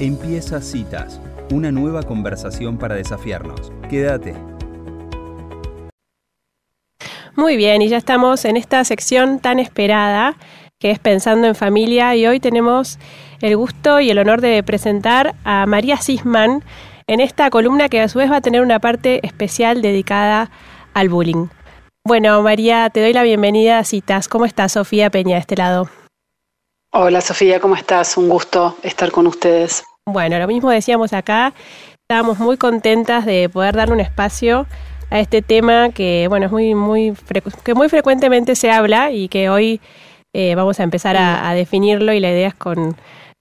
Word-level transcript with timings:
Empieza 0.00 0.60
Citas, 0.60 1.20
una 1.52 1.70
nueva 1.70 2.02
conversación 2.02 2.78
para 2.78 2.96
desafiarnos. 2.96 3.72
Quédate. 3.88 4.34
Muy 7.36 7.56
bien, 7.56 7.80
y 7.80 7.88
ya 7.88 7.98
estamos 7.98 8.44
en 8.44 8.56
esta 8.56 8.82
sección 8.84 9.38
tan 9.38 9.60
esperada 9.60 10.34
que 10.80 10.90
es 10.90 10.98
Pensando 10.98 11.46
en 11.46 11.54
Familia 11.54 12.16
y 12.16 12.26
hoy 12.26 12.40
tenemos 12.40 12.98
el 13.40 13.56
gusto 13.56 14.00
y 14.00 14.10
el 14.10 14.18
honor 14.18 14.40
de 14.40 14.64
presentar 14.64 15.36
a 15.44 15.64
María 15.66 15.96
Sisman 15.98 16.64
en 17.06 17.20
esta 17.20 17.48
columna 17.50 17.88
que 17.88 18.00
a 18.00 18.08
su 18.08 18.18
vez 18.18 18.28
va 18.28 18.38
a 18.38 18.40
tener 18.40 18.62
una 18.62 18.80
parte 18.80 19.24
especial 19.24 19.80
dedicada 19.80 20.50
al 20.92 21.08
bullying. 21.08 21.46
Bueno, 22.04 22.42
María, 22.42 22.90
te 22.90 23.00
doy 23.00 23.12
la 23.12 23.22
bienvenida 23.22 23.78
a 23.78 23.84
Citas. 23.84 24.26
¿Cómo 24.26 24.44
estás, 24.44 24.72
Sofía 24.72 25.08
Peña, 25.10 25.36
de 25.36 25.40
este 25.40 25.56
lado? 25.56 25.88
Hola, 26.96 27.20
Sofía, 27.20 27.58
¿cómo 27.58 27.74
estás? 27.74 28.16
Un 28.16 28.28
gusto 28.28 28.76
estar 28.84 29.10
con 29.10 29.26
ustedes. 29.26 29.82
Bueno, 30.06 30.38
lo 30.38 30.46
mismo 30.46 30.70
decíamos 30.70 31.12
acá. 31.12 31.52
Estábamos 32.02 32.38
muy 32.38 32.56
contentas 32.56 33.26
de 33.26 33.48
poder 33.48 33.74
darle 33.74 33.94
un 33.94 34.00
espacio 34.00 34.68
a 35.10 35.18
este 35.18 35.42
tema 35.42 35.90
que, 35.90 36.26
bueno, 36.28 36.46
es 36.46 36.52
muy, 36.52 36.76
muy, 36.76 37.12
que 37.64 37.74
muy 37.74 37.88
frecuentemente 37.88 38.54
se 38.54 38.70
habla 38.70 39.10
y 39.10 39.26
que 39.26 39.50
hoy 39.50 39.80
eh, 40.32 40.54
vamos 40.54 40.78
a 40.78 40.84
empezar 40.84 41.16
a, 41.16 41.52
definirlo 41.54 42.12
y 42.12 42.20
la 42.20 42.30
idea 42.30 42.46
es 42.46 42.54
con, 42.54 42.94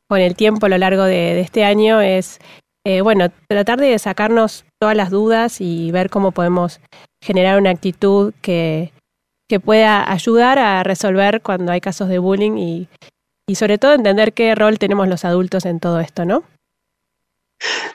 con 0.09 0.20
el 0.20 0.35
tiempo 0.35 0.66
a 0.66 0.70
lo 0.70 0.80
largo 0.80 1.03
de, 1.03 1.39
este 1.39 1.63
año 1.63 2.02
es, 2.02 2.39
eh, 2.88 3.02
bueno, 3.02 3.27
tratar 3.47 3.80
de 3.80 3.99
sacarnos 3.99 4.66
todas 4.81 4.97
las 4.97 5.11
dudas 5.11 5.61
y 5.61 5.91
ver 5.91 6.09
cómo 6.09 6.31
podemos 6.31 6.81
generar 7.23 7.59
una 7.59 7.70
actitud 7.70 8.33
que, 8.41 8.91
que 9.47 9.59
pueda 9.59 10.11
ayudar 10.11 10.58
a 10.58 10.81
resolver 10.81 11.44
cuando 11.44 11.72
hay 11.72 11.81
casos 11.81 12.09
de 12.09 12.17
bullying 12.17 12.58
y, 12.58 12.88
y 13.47 13.55
sobre 13.55 13.77
todo 13.77 13.93
entender 13.93 14.33
qué 14.33 14.55
rol 14.55 14.79
tenemos 14.79 15.07
los 15.07 15.25
adultos 15.25 15.65
en 15.65 15.79
todo 15.79 15.99
esto, 15.99 16.25
¿no? 16.25 16.43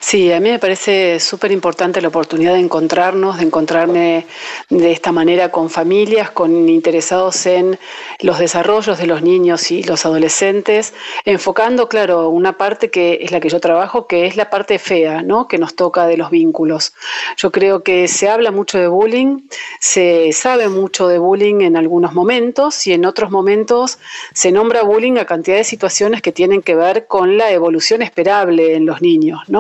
Sí, 0.01 0.33
a 0.33 0.41
mí 0.41 0.51
me 0.51 0.59
parece 0.59 1.21
súper 1.21 1.53
importante 1.53 2.01
la 2.01 2.09
oportunidad 2.09 2.55
de 2.55 2.61
encontrarnos, 2.61 3.37
de 3.37 3.45
encontrarme 3.45 4.27
de 4.71 4.93
esta 4.93 5.13
manera 5.13 5.51
con 5.51 5.69
familias, 5.69 6.31
con 6.31 6.69
interesados 6.69 7.45
en 7.47 7.79
los 8.21 8.39
desarrollos 8.39 8.97
de 8.97 9.07
los 9.07 9.23
niños 9.23 9.71
y 9.71 9.83
los 9.83 10.07
adolescentes, 10.07 10.95
enfocando, 11.25 11.89
claro, 11.89 12.31
una 12.31 12.57
parte 12.57 12.91
que 12.91 13.19
es 13.21 13.33
la 13.33 13.41
que 13.41 13.51
yo 13.51 13.61
trabajo, 13.61 14.07
que 14.07 14.27
es 14.27 14.37
la 14.37 14.49
parte 14.49 14.79
fea, 14.79 15.23
¿no? 15.23 15.47
Que 15.47 15.59
nos 15.59 15.75
toca 15.75 16.07
de 16.07 16.17
los 16.17 16.31
vínculos. 16.31 16.95
Yo 17.37 17.51
creo 17.51 17.83
que 17.83 18.09
se 18.09 18.29
habla 18.31 18.51
mucho 18.51 18.79
de 18.79 18.89
bullying, 18.89 19.49
se 19.81 20.33
sabe 20.33 20.69
mucho 20.69 21.09
de 21.09 21.19
bullying 21.19 21.61
en 21.61 21.77
algunos 21.77 22.15
momentos 22.15 22.87
y 22.87 22.93
en 22.95 23.05
otros 23.05 23.31
momentos 23.31 23.99
se 24.33 24.53
nombra 24.53 24.83
bullying 24.83 25.19
a 25.19 25.27
cantidad 25.27 25.57
de 25.57 25.65
situaciones 25.65 26.23
que 26.23 26.33
tienen 26.33 26.63
que 26.63 26.75
ver 26.75 27.07
con 27.07 27.37
la 27.37 27.51
evolución 27.51 28.01
esperable 28.01 28.75
en 28.75 28.87
los 28.87 29.03
niños, 29.03 29.41
¿no? 29.49 29.58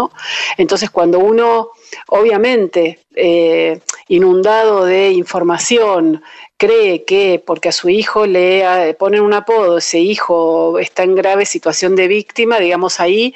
Entonces, 0.56 0.90
cuando 0.90 1.18
uno, 1.18 1.70
obviamente, 2.08 3.00
eh, 3.14 3.80
inundado 4.08 4.84
de 4.84 5.10
información, 5.10 6.22
cree 6.56 7.04
que 7.04 7.42
porque 7.44 7.68
a 7.68 7.72
su 7.72 7.88
hijo 7.88 8.26
le 8.26 8.94
ponen 8.98 9.22
un 9.22 9.34
apodo, 9.34 9.78
ese 9.78 10.00
hijo 10.00 10.78
está 10.78 11.04
en 11.04 11.14
grave 11.14 11.46
situación 11.46 11.94
de 11.96 12.08
víctima, 12.08 12.58
digamos 12.58 13.00
ahí, 13.00 13.34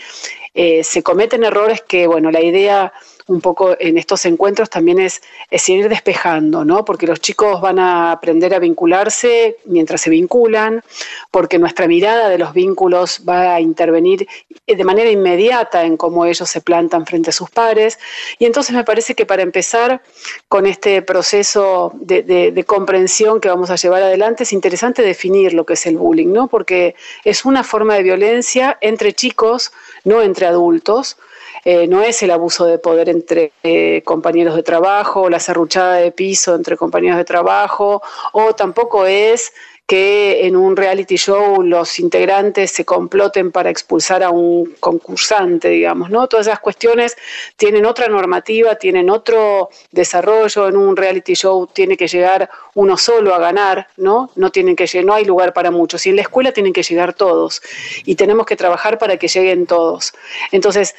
eh, 0.54 0.84
se 0.84 1.02
cometen 1.02 1.44
errores 1.44 1.80
que, 1.82 2.06
bueno, 2.06 2.30
la 2.30 2.42
idea 2.42 2.92
un 3.28 3.40
poco 3.40 3.76
en 3.78 3.98
estos 3.98 4.24
encuentros 4.24 4.70
también 4.70 4.98
es, 4.98 5.22
es 5.50 5.68
ir 5.68 5.88
despejando, 5.88 6.64
¿no? 6.64 6.84
Porque 6.84 7.06
los 7.06 7.20
chicos 7.20 7.60
van 7.60 7.78
a 7.78 8.12
aprender 8.12 8.54
a 8.54 8.58
vincularse 8.58 9.56
mientras 9.64 10.00
se 10.00 10.10
vinculan, 10.10 10.82
porque 11.30 11.58
nuestra 11.58 11.86
mirada 11.86 12.28
de 12.28 12.38
los 12.38 12.52
vínculos 12.52 13.22
va 13.28 13.54
a 13.54 13.60
intervenir 13.60 14.26
de 14.66 14.84
manera 14.84 15.10
inmediata 15.10 15.84
en 15.84 15.96
cómo 15.96 16.26
ellos 16.26 16.48
se 16.48 16.60
plantan 16.60 17.06
frente 17.06 17.30
a 17.30 17.32
sus 17.32 17.50
pares. 17.50 17.98
Y 18.38 18.46
entonces 18.46 18.74
me 18.74 18.84
parece 18.84 19.14
que 19.14 19.26
para 19.26 19.42
empezar 19.42 20.02
con 20.48 20.66
este 20.66 21.02
proceso 21.02 21.92
de, 21.94 22.22
de 22.22 22.64
comprensión 22.64 23.40
que 23.40 23.48
vamos 23.48 23.70
a 23.70 23.76
llevar 23.76 24.02
adelante, 24.02 24.42
es 24.44 24.52
interesante 24.52 25.02
definir 25.02 25.54
lo 25.54 25.64
que 25.64 25.74
es 25.74 25.86
el 25.86 25.96
bullying, 25.96 26.32
¿no? 26.32 26.48
Porque 26.48 26.94
es 27.24 27.44
una 27.44 27.64
forma 27.64 27.94
de 27.94 28.02
violencia 28.02 28.78
entre 28.80 29.12
chicos, 29.12 29.72
no 30.04 30.22
entre 30.22 30.46
adultos, 30.46 31.16
eh, 31.64 31.86
no 31.86 32.02
es 32.02 32.22
el 32.22 32.30
abuso 32.30 32.66
de 32.66 32.78
poder 32.78 33.08
entre 33.08 33.52
eh, 33.62 34.02
compañeros 34.04 34.56
de 34.56 34.62
trabajo, 34.62 35.30
la 35.30 35.38
serruchada 35.38 35.96
de 35.96 36.10
piso 36.10 36.54
entre 36.54 36.76
compañeros 36.76 37.18
de 37.18 37.24
trabajo, 37.24 38.02
o 38.32 38.54
tampoco 38.54 39.06
es 39.06 39.52
que 39.86 40.46
en 40.46 40.56
un 40.56 40.76
reality 40.76 41.16
show 41.16 41.62
los 41.62 41.98
integrantes 41.98 42.70
se 42.70 42.84
comploten 42.84 43.52
para 43.52 43.68
expulsar 43.68 44.22
a 44.22 44.30
un 44.30 44.74
concursante, 44.80 45.68
digamos, 45.68 46.08
¿no? 46.08 46.28
Todas 46.28 46.46
esas 46.46 46.60
cuestiones 46.60 47.16
tienen 47.56 47.84
otra 47.84 48.08
normativa, 48.08 48.76
tienen 48.76 49.10
otro 49.10 49.68
desarrollo, 49.90 50.68
en 50.68 50.76
un 50.76 50.96
reality 50.96 51.34
show 51.34 51.66
tiene 51.66 51.96
que 51.96 52.06
llegar 52.06 52.48
uno 52.74 52.96
solo 52.96 53.34
a 53.34 53.38
ganar, 53.38 53.88
¿no? 53.96 54.30
No 54.36 54.50
tienen 54.50 54.76
que 54.76 54.86
no 55.04 55.14
hay 55.14 55.24
lugar 55.24 55.52
para 55.52 55.70
muchos 55.70 56.06
y 56.06 56.10
en 56.10 56.16
la 56.16 56.22
escuela 56.22 56.52
tienen 56.52 56.72
que 56.72 56.82
llegar 56.82 57.12
todos 57.12 57.60
y 58.04 58.14
tenemos 58.14 58.46
que 58.46 58.56
trabajar 58.56 58.98
para 58.98 59.16
que 59.16 59.28
lleguen 59.28 59.66
todos. 59.66 60.14
Entonces, 60.52 60.94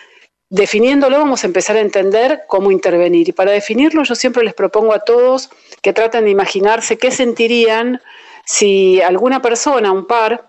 definiéndolo 0.53 1.17
vamos 1.17 1.43
a 1.43 1.47
empezar 1.47 1.77
a 1.77 1.81
entender 1.81 2.43
cómo 2.47 2.71
intervenir. 2.71 3.27
Y 3.27 3.31
para 3.31 3.51
definirlo 3.51 4.03
yo 4.03 4.13
siempre 4.13 4.43
les 4.43 4.53
propongo 4.53 4.93
a 4.93 4.99
todos 4.99 5.49
que 5.81 5.93
traten 5.93 6.25
de 6.25 6.31
imaginarse 6.31 6.97
qué 6.97 7.09
sentirían 7.09 7.99
si 8.45 9.01
alguna 9.01 9.41
persona, 9.41 9.91
un 9.91 10.05
par, 10.05 10.47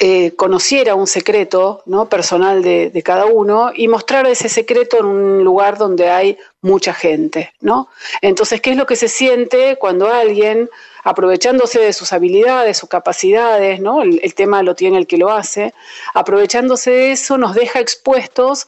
eh, 0.00 0.34
conociera 0.34 0.96
un 0.96 1.06
secreto 1.06 1.82
¿no? 1.86 2.08
personal 2.08 2.62
de, 2.62 2.90
de, 2.90 3.02
cada 3.02 3.26
uno 3.26 3.70
y 3.74 3.86
mostrara 3.86 4.28
ese 4.28 4.48
secreto 4.48 4.98
en 4.98 5.06
un 5.06 5.44
lugar 5.44 5.78
donde 5.78 6.10
hay 6.10 6.36
mucha 6.60 6.92
gente. 6.92 7.52
¿no? 7.60 7.88
Entonces, 8.20 8.60
¿qué 8.60 8.72
es 8.72 8.76
lo 8.76 8.86
que 8.86 8.96
se 8.96 9.08
siente 9.08 9.76
cuando 9.76 10.08
alguien 10.08 10.68
aprovechándose 11.08 11.80
de 11.80 11.94
sus 11.94 12.12
habilidades, 12.12 12.76
sus 12.76 12.88
capacidades, 12.90 13.80
¿no? 13.80 14.02
El, 14.02 14.34
tema 14.34 14.62
lo 14.62 14.74
tiene 14.74 14.98
el 14.98 15.06
que 15.06 15.16
lo 15.16 15.30
hace, 15.30 15.72
aprovechándose 16.12 16.90
de 16.90 17.12
eso 17.12 17.38
nos 17.38 17.54
deja 17.54 17.80
expuestos 17.80 18.66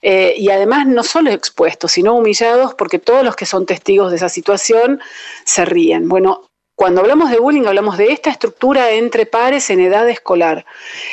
eh, 0.00 0.34
y 0.36 0.50
además 0.50 0.86
no 0.86 1.02
solo 1.02 1.32
expuestos, 1.32 1.90
sino 1.90 2.14
humillados 2.14 2.74
porque 2.74 3.00
todos 3.00 3.24
los 3.24 3.34
que 3.34 3.44
son 3.44 3.66
testigos 3.66 4.10
de 4.10 4.18
esa 4.18 4.28
situación 4.28 5.00
se 5.44 5.64
ríen. 5.64 6.08
Bueno, 6.08 6.49
cuando 6.80 7.02
hablamos 7.02 7.28
de 7.28 7.38
bullying 7.38 7.66
hablamos 7.66 7.98
de 7.98 8.10
esta 8.10 8.30
estructura 8.30 8.92
entre 8.92 9.26
pares 9.26 9.68
en 9.68 9.80
edad 9.80 10.08
escolar. 10.08 10.64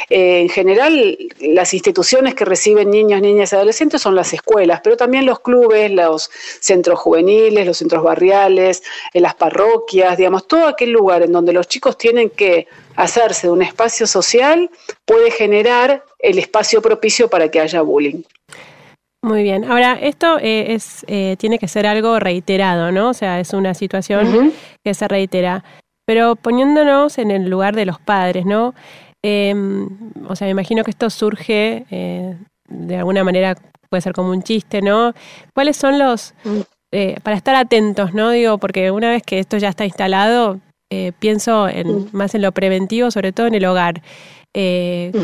Eh, 0.09 0.39
en 0.39 0.47
general, 0.47 1.17
las 1.41 1.73
instituciones 1.73 2.35
que 2.35 2.45
reciben 2.45 2.89
niños, 2.89 3.19
niñas 3.19 3.51
y 3.51 3.55
adolescentes 3.57 4.01
son 4.01 4.15
las 4.15 4.31
escuelas, 4.31 4.79
pero 4.81 4.95
también 4.95 5.25
los 5.25 5.41
clubes, 5.41 5.91
los 5.91 6.31
centros 6.61 6.97
juveniles, 6.97 7.65
los 7.65 7.79
centros 7.79 8.01
barriales, 8.01 8.81
en 9.13 9.23
las 9.23 9.35
parroquias, 9.35 10.15
digamos, 10.15 10.47
todo 10.47 10.69
aquel 10.69 10.91
lugar 10.91 11.23
en 11.23 11.33
donde 11.33 11.51
los 11.51 11.67
chicos 11.67 11.97
tienen 11.97 12.29
que 12.29 12.69
hacerse 12.95 13.47
de 13.47 13.51
un 13.51 13.61
espacio 13.61 14.07
social 14.07 14.69
puede 15.03 15.31
generar 15.31 16.05
el 16.19 16.39
espacio 16.39 16.81
propicio 16.81 17.29
para 17.29 17.51
que 17.51 17.59
haya 17.59 17.81
bullying. 17.81 18.23
Muy 19.23 19.43
bien. 19.43 19.65
Ahora, 19.65 19.97
esto 19.99 20.37
eh, 20.39 20.73
es, 20.73 21.03
eh, 21.07 21.35
tiene 21.39 21.57
que 21.57 21.67
ser 21.67 21.87
algo 21.87 22.19
reiterado, 22.19 22.91
¿no? 22.91 23.09
O 23.09 23.13
sea, 23.13 23.39
es 23.39 23.53
una 23.53 23.73
situación 23.73 24.53
que 24.83 24.93
se 24.93 25.07
reitera. 25.07 25.63
Pero 26.05 26.35
poniéndonos 26.35 27.17
en 27.17 27.31
el 27.31 27.49
lugar 27.49 27.75
de 27.75 27.85
los 27.85 27.99
padres, 27.99 28.45
¿no? 28.45 28.73
Em, 29.23 29.89
o 30.29 30.35
sea, 30.35 30.45
me 30.45 30.51
imagino 30.51 30.83
que 30.83 30.91
esto 30.91 31.09
surge 31.09 31.85
eh, 31.89 32.37
de 32.69 32.97
alguna 32.97 33.23
manera, 33.23 33.55
puede 33.89 34.01
ser 34.01 34.13
como 34.13 34.29
un 34.29 34.43
chiste, 34.43 34.81
¿no? 34.81 35.13
¿Cuáles 35.53 35.77
son 35.77 35.99
los... 35.99 36.33
Mm. 36.43 36.61
para 37.21 37.35
estar 37.35 37.53
atentos, 37.53 38.13
¿no? 38.13 38.31
Digo, 38.31 38.57
porque 38.59 38.91
una 38.91 39.09
vez 39.09 39.21
que 39.21 39.39
esto 39.39 39.57
ya 39.57 39.67
está 39.67 39.83
instalado, 39.83 40.61
pienso 41.19 41.67
en, 41.67 41.87
mm. 41.87 42.09
más 42.13 42.33
en 42.33 42.41
lo 42.41 42.53
preventivo, 42.53 43.11
sobre 43.11 43.33
todo 43.33 43.47
en 43.47 43.55
el 43.55 43.65
hogar. 43.65 44.01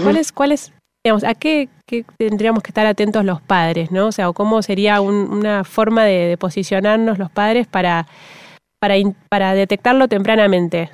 ¿cuáles, 0.04 0.32
¿Cuáles 0.34 0.74
¿a 1.06 1.34
qué, 1.34 1.68
tendríamos 2.18 2.64
que 2.64 2.70
estar 2.70 2.86
atentos 2.86 3.26
los 3.26 3.42
padres, 3.42 3.92
no? 3.92 4.08
O 4.08 4.12
sea, 4.12 4.32
cómo 4.32 4.62
sería 4.62 5.02
una 5.02 5.66
forma 5.66 6.06
de, 6.06 6.38
posicionarnos 6.40 7.20
los 7.20 7.30
padres 7.30 7.68
para, 7.68 8.08
para 8.80 9.54
detectarlo 9.54 10.08
tempranamente. 10.08 10.90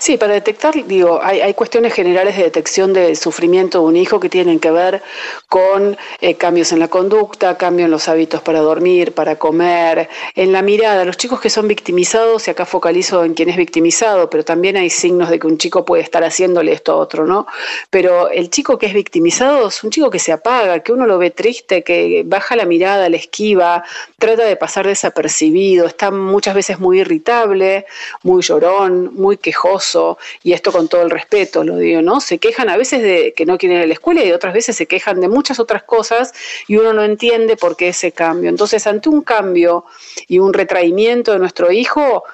Sí, 0.00 0.16
para 0.16 0.32
detectar, 0.32 0.72
digo, 0.86 1.20
hay, 1.22 1.52
cuestiones 1.52 1.92
generales 1.92 2.34
de 2.34 2.44
detección 2.44 2.94
del 2.94 3.18
sufrimiento 3.18 3.80
de 3.80 3.84
un 3.84 3.96
hijo 3.96 4.18
que 4.18 4.30
tienen 4.30 4.58
que 4.58 4.70
ver 4.70 5.02
con 5.46 5.94
eh, 6.22 6.36
cambios 6.36 6.72
en 6.72 6.78
la 6.78 6.88
conducta, 6.88 7.58
cambios 7.58 7.84
en 7.84 7.90
los 7.90 8.08
hábitos 8.08 8.40
para 8.40 8.60
dormir, 8.60 9.12
para 9.12 9.36
comer, 9.36 10.08
en 10.34 10.52
la 10.52 10.62
mirada. 10.62 11.04
Los 11.04 11.18
chicos 11.18 11.38
que 11.38 11.50
son 11.50 11.68
victimizados, 11.68 12.48
y 12.48 12.50
acá 12.50 12.64
focalizo 12.64 13.24
en 13.24 13.34
quien 13.34 13.50
es 13.50 13.58
victimizado, 13.58 14.30
pero 14.30 14.42
también 14.42 14.78
hay 14.78 14.88
signos 14.88 15.28
de 15.28 15.38
que 15.38 15.46
un 15.46 15.58
chico 15.58 15.84
puede 15.84 16.02
estar 16.02 16.24
haciéndole 16.24 16.72
esto 16.72 16.92
a 16.92 16.96
otro, 16.96 17.26
¿no? 17.26 17.46
Pero 17.90 18.30
el 18.30 18.48
chico 18.48 18.78
que 18.78 18.86
es 18.86 18.94
victimizado 18.94 19.68
es 19.68 19.84
un 19.84 19.90
chico 19.90 20.08
que 20.08 20.18
se 20.18 20.32
apaga, 20.32 20.80
que 20.80 20.94
uno 20.94 21.06
lo 21.06 21.18
ve 21.18 21.30
triste, 21.30 21.82
que 21.84 22.22
baja 22.24 22.56
la 22.56 22.64
mirada, 22.64 23.06
le 23.10 23.18
esquiva, 23.18 23.84
trata 24.18 24.44
de 24.44 24.56
pasar 24.56 24.86
desapercibido, 24.86 25.86
está 25.86 26.10
muchas 26.10 26.54
veces 26.54 26.80
muy 26.80 27.00
irritable, 27.00 27.84
muy 28.22 28.40
llorón, 28.40 29.14
muy 29.14 29.36
quejoso 29.36 29.89
y 30.42 30.52
esto 30.52 30.72
con 30.72 30.88
todo 30.88 31.02
el 31.02 31.10
respeto 31.10 31.64
lo 31.64 31.76
digo, 31.76 32.02
¿no? 32.02 32.20
Se 32.20 32.38
quejan 32.38 32.68
a 32.68 32.76
veces 32.76 33.02
de 33.02 33.32
que 33.36 33.46
no 33.46 33.58
quieren 33.58 33.78
ir 33.78 33.84
a 33.84 33.86
la 33.86 33.94
escuela 33.94 34.24
y 34.24 34.32
otras 34.32 34.54
veces 34.54 34.76
se 34.76 34.86
quejan 34.86 35.20
de 35.20 35.28
muchas 35.28 35.60
otras 35.60 35.82
cosas 35.82 36.32
y 36.68 36.76
uno 36.76 36.92
no 36.92 37.02
entiende 37.04 37.56
por 37.56 37.76
qué 37.76 37.88
ese 37.88 38.12
cambio. 38.12 38.50
Entonces, 38.50 38.86
ante 38.86 39.08
un 39.08 39.22
cambio 39.22 39.84
y 40.28 40.38
un 40.38 40.52
retraimiento 40.52 41.32
de 41.32 41.38
nuestro 41.38 41.70
hijo, 41.70 42.24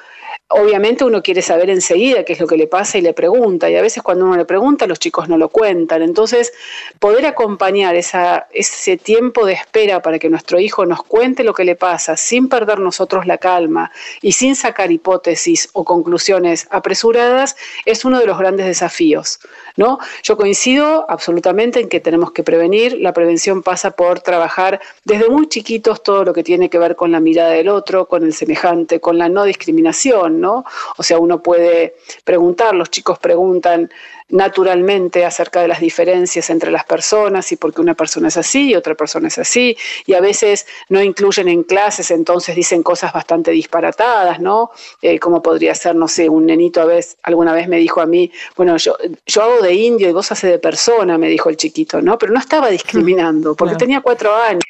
obviamente 0.48 1.04
uno 1.04 1.22
quiere 1.22 1.42
saber 1.42 1.70
enseguida 1.70 2.24
qué 2.24 2.34
es 2.34 2.40
lo 2.40 2.46
que 2.46 2.56
le 2.56 2.68
pasa 2.68 2.98
y 2.98 3.00
le 3.00 3.12
pregunta, 3.12 3.68
y 3.68 3.76
a 3.76 3.82
veces 3.82 4.02
cuando 4.02 4.24
uno 4.24 4.36
le 4.36 4.44
pregunta 4.44 4.86
los 4.86 5.00
chicos 5.00 5.28
no 5.28 5.38
lo 5.38 5.48
cuentan. 5.48 6.02
Entonces, 6.02 6.52
poder 7.00 7.26
acompañar 7.26 7.96
ese 7.96 8.96
tiempo 9.02 9.44
de 9.44 9.54
espera 9.54 10.02
para 10.02 10.18
que 10.18 10.28
nuestro 10.28 10.60
hijo 10.60 10.86
nos 10.86 11.02
cuente 11.02 11.42
lo 11.42 11.52
que 11.52 11.64
le 11.64 11.74
pasa 11.74 12.16
sin 12.16 12.48
perder 12.48 12.78
nosotros 12.78 13.26
la 13.26 13.38
calma 13.38 13.90
y 14.22 14.32
sin 14.32 14.54
sacar 14.54 14.92
hipótesis 14.92 15.68
o 15.72 15.84
conclusiones 15.84 16.68
apresuradas 16.70 17.56
es 17.84 18.04
uno 18.04 18.20
de 18.20 18.26
los 18.26 18.38
grandes 18.38 18.66
desafíos. 18.66 19.40
¿no? 19.76 19.98
Yo 20.22 20.36
coincido 20.36 21.06
absolutamente 21.08 21.80
en 21.80 21.88
que 21.88 22.00
tenemos 22.00 22.32
que 22.32 22.42
prevenir, 22.42 22.98
la 23.00 23.12
prevención 23.12 23.62
pasa 23.62 23.90
por 23.90 24.20
trabajar 24.20 24.80
desde 25.04 25.28
muy 25.28 25.48
chiquitos 25.48 26.02
todo 26.02 26.24
lo 26.24 26.32
que 26.32 26.42
tiene 26.42 26.70
que 26.70 26.78
ver 26.78 26.96
con 26.96 27.12
la 27.12 27.20
mirada 27.20 27.50
del 27.50 27.68
otro, 27.68 28.06
con 28.06 28.24
el 28.24 28.32
semejante, 28.32 29.00
con 29.00 29.18
la 29.18 29.28
no 29.28 29.44
discriminación, 29.44 30.35
¿no? 30.40 30.64
O 30.96 31.02
sea, 31.02 31.18
uno 31.18 31.42
puede 31.42 31.96
preguntar, 32.24 32.74
los 32.74 32.90
chicos 32.90 33.18
preguntan 33.18 33.90
naturalmente 34.28 35.24
acerca 35.24 35.60
de 35.60 35.68
las 35.68 35.80
diferencias 35.80 36.50
entre 36.50 36.70
las 36.72 36.84
personas 36.84 37.50
y 37.52 37.56
por 37.56 37.72
qué 37.72 37.80
una 37.80 37.94
persona 37.94 38.28
es 38.28 38.36
así 38.36 38.70
y 38.70 38.74
otra 38.74 38.94
persona 38.94 39.28
es 39.28 39.38
así, 39.38 39.76
y 40.04 40.14
a 40.14 40.20
veces 40.20 40.66
no 40.88 41.00
incluyen 41.00 41.48
en 41.48 41.62
clases, 41.62 42.10
entonces 42.10 42.56
dicen 42.56 42.82
cosas 42.82 43.12
bastante 43.12 43.52
disparatadas, 43.52 44.40
¿no? 44.40 44.70
Eh, 45.00 45.18
como 45.20 45.42
podría 45.42 45.74
ser, 45.74 45.94
no 45.94 46.08
sé, 46.08 46.28
un 46.28 46.46
nenito 46.46 46.80
a 46.80 46.86
vez, 46.86 47.16
alguna 47.22 47.52
vez 47.52 47.68
me 47.68 47.76
dijo 47.76 48.00
a 48.00 48.06
mí, 48.06 48.30
bueno, 48.56 48.76
yo, 48.78 48.96
yo 49.26 49.42
hago 49.42 49.62
de 49.62 49.74
indio 49.74 50.08
y 50.08 50.12
vos 50.12 50.30
haces 50.32 50.50
de 50.50 50.58
persona, 50.58 51.18
me 51.18 51.28
dijo 51.28 51.48
el 51.48 51.56
chiquito, 51.56 52.02
¿no? 52.02 52.18
Pero 52.18 52.32
no 52.32 52.40
estaba 52.40 52.68
discriminando, 52.68 53.54
porque 53.54 53.76
tenía 53.76 54.00
cuatro 54.00 54.34
años. 54.34 54.62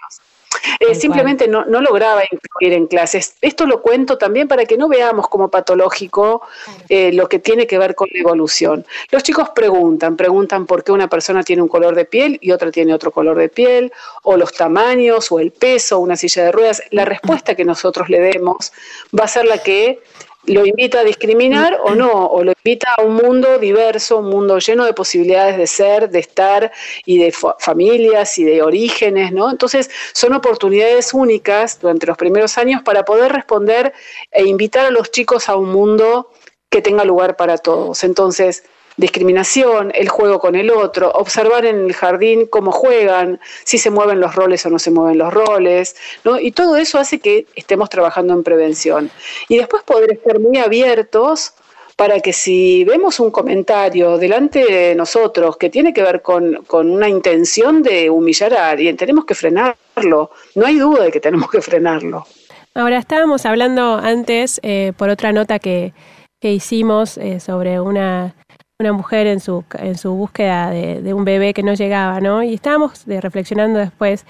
Eh, 0.78 0.94
simplemente 0.94 1.48
no, 1.48 1.64
lograba 1.64 2.22
incluir 2.30 2.74
en 2.74 2.86
clases. 2.86 3.36
Esto 3.40 3.66
lo 3.66 3.80
cuento 3.80 4.18
también 4.18 4.46
para 4.46 4.66
que 4.66 4.76
no 4.76 4.88
veamos 4.88 5.26
como 5.28 5.48
patológico 5.48 6.42
eh, 6.88 7.12
lo 7.12 7.28
que 7.28 7.38
tiene 7.38 7.66
que 7.66 7.78
ver 7.78 7.94
con 7.94 8.08
la 8.12 8.20
evolución. 8.20 8.84
Los 9.10 9.22
chicos 9.22 9.48
preguntan, 9.50 10.16
preguntan 10.16 10.66
por 10.66 10.84
qué 10.84 10.92
una 10.92 11.08
persona 11.08 11.42
tiene 11.42 11.62
un 11.62 11.68
color 11.68 11.94
de 11.94 12.04
piel 12.04 12.38
y 12.42 12.52
otra 12.52 12.70
tiene 12.70 12.92
otro 12.92 13.10
color 13.10 13.38
de 13.38 13.48
piel, 13.48 13.92
o 14.22 14.36
los 14.36 14.52
tamaños, 14.52 15.32
o 15.32 15.40
el 15.40 15.50
peso, 15.50 15.98
una 15.98 16.16
silla 16.16 16.44
de 16.44 16.52
ruedas. 16.52 16.82
La 16.90 17.04
respuesta 17.04 17.54
que 17.54 17.64
nosotros 17.64 18.08
le 18.10 18.20
demos 18.20 18.72
va 19.18 19.24
a 19.24 19.28
ser 19.28 19.46
la 19.46 19.58
que 19.58 20.02
lo 20.46 20.64
invita 20.64 21.00
a 21.00 21.04
discriminar 21.04 21.78
o 21.82 21.94
no, 21.94 22.10
o 22.26 22.44
lo 22.44 22.52
invita 22.52 22.94
a 22.96 23.02
un 23.02 23.14
mundo 23.14 23.58
diverso, 23.58 24.18
un 24.18 24.30
mundo 24.30 24.58
lleno 24.58 24.84
de 24.84 24.92
posibilidades 24.92 25.56
de 25.56 25.66
ser, 25.66 26.10
de 26.10 26.20
estar 26.20 26.72
y 27.04 27.18
de 27.18 27.32
familias 27.58 28.38
y 28.38 28.44
de 28.44 28.62
orígenes, 28.62 29.32
¿no? 29.32 29.50
Entonces 29.50 29.90
son 30.12 30.34
oportunidades 30.34 31.12
únicas 31.14 31.80
durante 31.80 32.06
los 32.06 32.16
primeros 32.16 32.58
años 32.58 32.82
para 32.82 33.04
poder 33.04 33.32
responder 33.32 33.92
e 34.30 34.44
invitar 34.44 34.86
a 34.86 34.90
los 34.90 35.10
chicos 35.10 35.48
a 35.48 35.56
un 35.56 35.70
mundo 35.70 36.30
que 36.70 36.82
tenga 36.82 37.04
lugar 37.04 37.36
para 37.36 37.58
todos. 37.58 38.04
Entonces, 38.04 38.64
discriminación, 38.96 39.92
el 39.94 40.08
juego 40.08 40.38
con 40.38 40.54
el 40.56 40.70
otro, 40.70 41.10
observar 41.10 41.66
en 41.66 41.86
el 41.86 41.92
jardín 41.92 42.46
cómo 42.46 42.72
juegan, 42.72 43.40
si 43.64 43.78
se 43.78 43.90
mueven 43.90 44.20
los 44.20 44.34
roles 44.34 44.64
o 44.66 44.70
no 44.70 44.78
se 44.78 44.90
mueven 44.90 45.18
los 45.18 45.32
roles, 45.32 45.96
¿no? 46.24 46.40
Y 46.40 46.52
todo 46.52 46.76
eso 46.76 46.98
hace 46.98 47.18
que 47.18 47.46
estemos 47.54 47.90
trabajando 47.90 48.32
en 48.32 48.42
prevención. 48.42 49.10
Y 49.48 49.58
después 49.58 49.82
poder 49.82 50.12
estar 50.12 50.40
muy 50.40 50.58
abiertos 50.58 51.52
para 51.96 52.20
que 52.20 52.32
si 52.32 52.84
vemos 52.84 53.20
un 53.20 53.30
comentario 53.30 54.18
delante 54.18 54.64
de 54.64 54.94
nosotros 54.94 55.56
que 55.56 55.70
tiene 55.70 55.94
que 55.94 56.02
ver 56.02 56.20
con, 56.20 56.64
una 56.70 57.08
intención 57.08 57.82
de 57.82 58.10
humillar 58.10 58.52
a 58.54 58.70
alguien, 58.70 58.96
tenemos 58.96 59.24
que 59.24 59.34
frenarlo. 59.34 60.30
No 60.54 60.66
hay 60.66 60.78
duda 60.78 61.04
de 61.04 61.10
que 61.10 61.20
tenemos 61.20 61.50
que 61.50 61.62
frenarlo. 61.62 62.26
Ahora, 62.74 62.98
estábamos 62.98 63.46
hablando 63.46 63.94
antes, 63.94 64.60
eh, 64.62 64.92
por 64.98 65.08
otra 65.08 65.32
nota 65.32 65.58
que, 65.58 65.94
que 66.38 66.52
hicimos 66.52 67.16
eh, 67.16 67.40
sobre 67.40 67.80
una 67.80 68.34
una 68.78 68.92
mujer 68.92 69.26
en 69.26 69.40
su, 69.40 69.64
en 69.78 69.96
su 69.96 70.12
búsqueda 70.12 70.70
de, 70.70 71.14
un 71.14 71.24
bebé 71.24 71.54
que 71.54 71.62
no 71.62 71.72
llegaba, 71.74 72.20
¿no? 72.20 72.42
Y 72.42 72.54
estábamos 72.54 73.04
reflexionando 73.06 73.78
después 73.78 74.26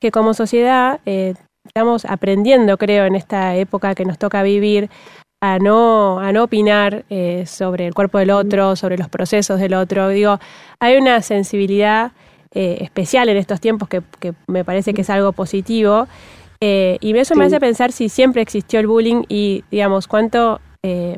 que 0.00 0.10
como 0.10 0.34
sociedad 0.34 1.00
eh, 1.06 1.34
estamos 1.64 2.04
aprendiendo, 2.04 2.76
creo, 2.76 3.06
en 3.06 3.14
esta 3.14 3.56
época 3.56 3.94
que 3.94 4.04
nos 4.04 4.18
toca 4.18 4.42
vivir, 4.42 4.90
a 5.42 5.58
no, 5.58 6.18
a 6.18 6.32
no 6.32 6.44
opinar 6.44 7.04
eh, 7.08 7.44
sobre 7.46 7.86
el 7.86 7.94
cuerpo 7.94 8.18
del 8.18 8.30
otro, 8.30 8.76
sobre 8.76 8.98
los 8.98 9.08
procesos 9.08 9.60
del 9.60 9.74
otro. 9.74 10.08
Digo, 10.08 10.38
hay 10.78 10.96
una 10.96 11.22
sensibilidad 11.22 12.12
eh, 12.54 12.78
especial 12.80 13.30
en 13.30 13.38
estos 13.38 13.60
tiempos 13.60 13.88
que, 13.88 14.02
que, 14.20 14.34
me 14.46 14.64
parece 14.64 14.92
que 14.92 15.02
es 15.02 15.10
algo 15.10 15.32
positivo. 15.32 16.06
y 16.60 17.16
eso 17.16 17.34
me 17.34 17.44
hace 17.46 17.60
pensar 17.60 17.92
si 17.92 18.08
siempre 18.08 18.42
existió 18.42 18.80
el 18.80 18.86
bullying 18.86 19.24
y, 19.28 19.64
digamos, 19.70 20.06
cuánto 20.06 20.60
eh, 20.88 21.16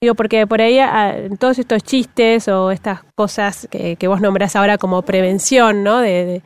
digo, 0.00 0.16
porque 0.16 0.44
por 0.44 0.60
ahí 0.60 0.80
ah, 0.80 1.14
todos 1.38 1.60
estos 1.60 1.84
chistes 1.84 2.48
o 2.48 2.72
estas 2.72 3.04
cosas 3.16 3.68
que, 3.70 4.08
vos 4.08 4.20
nombrás 4.20 4.56
ahora 4.56 4.76
como 4.76 5.02
prevención, 5.02 5.84
¿no? 5.84 6.00
De, 6.00 6.42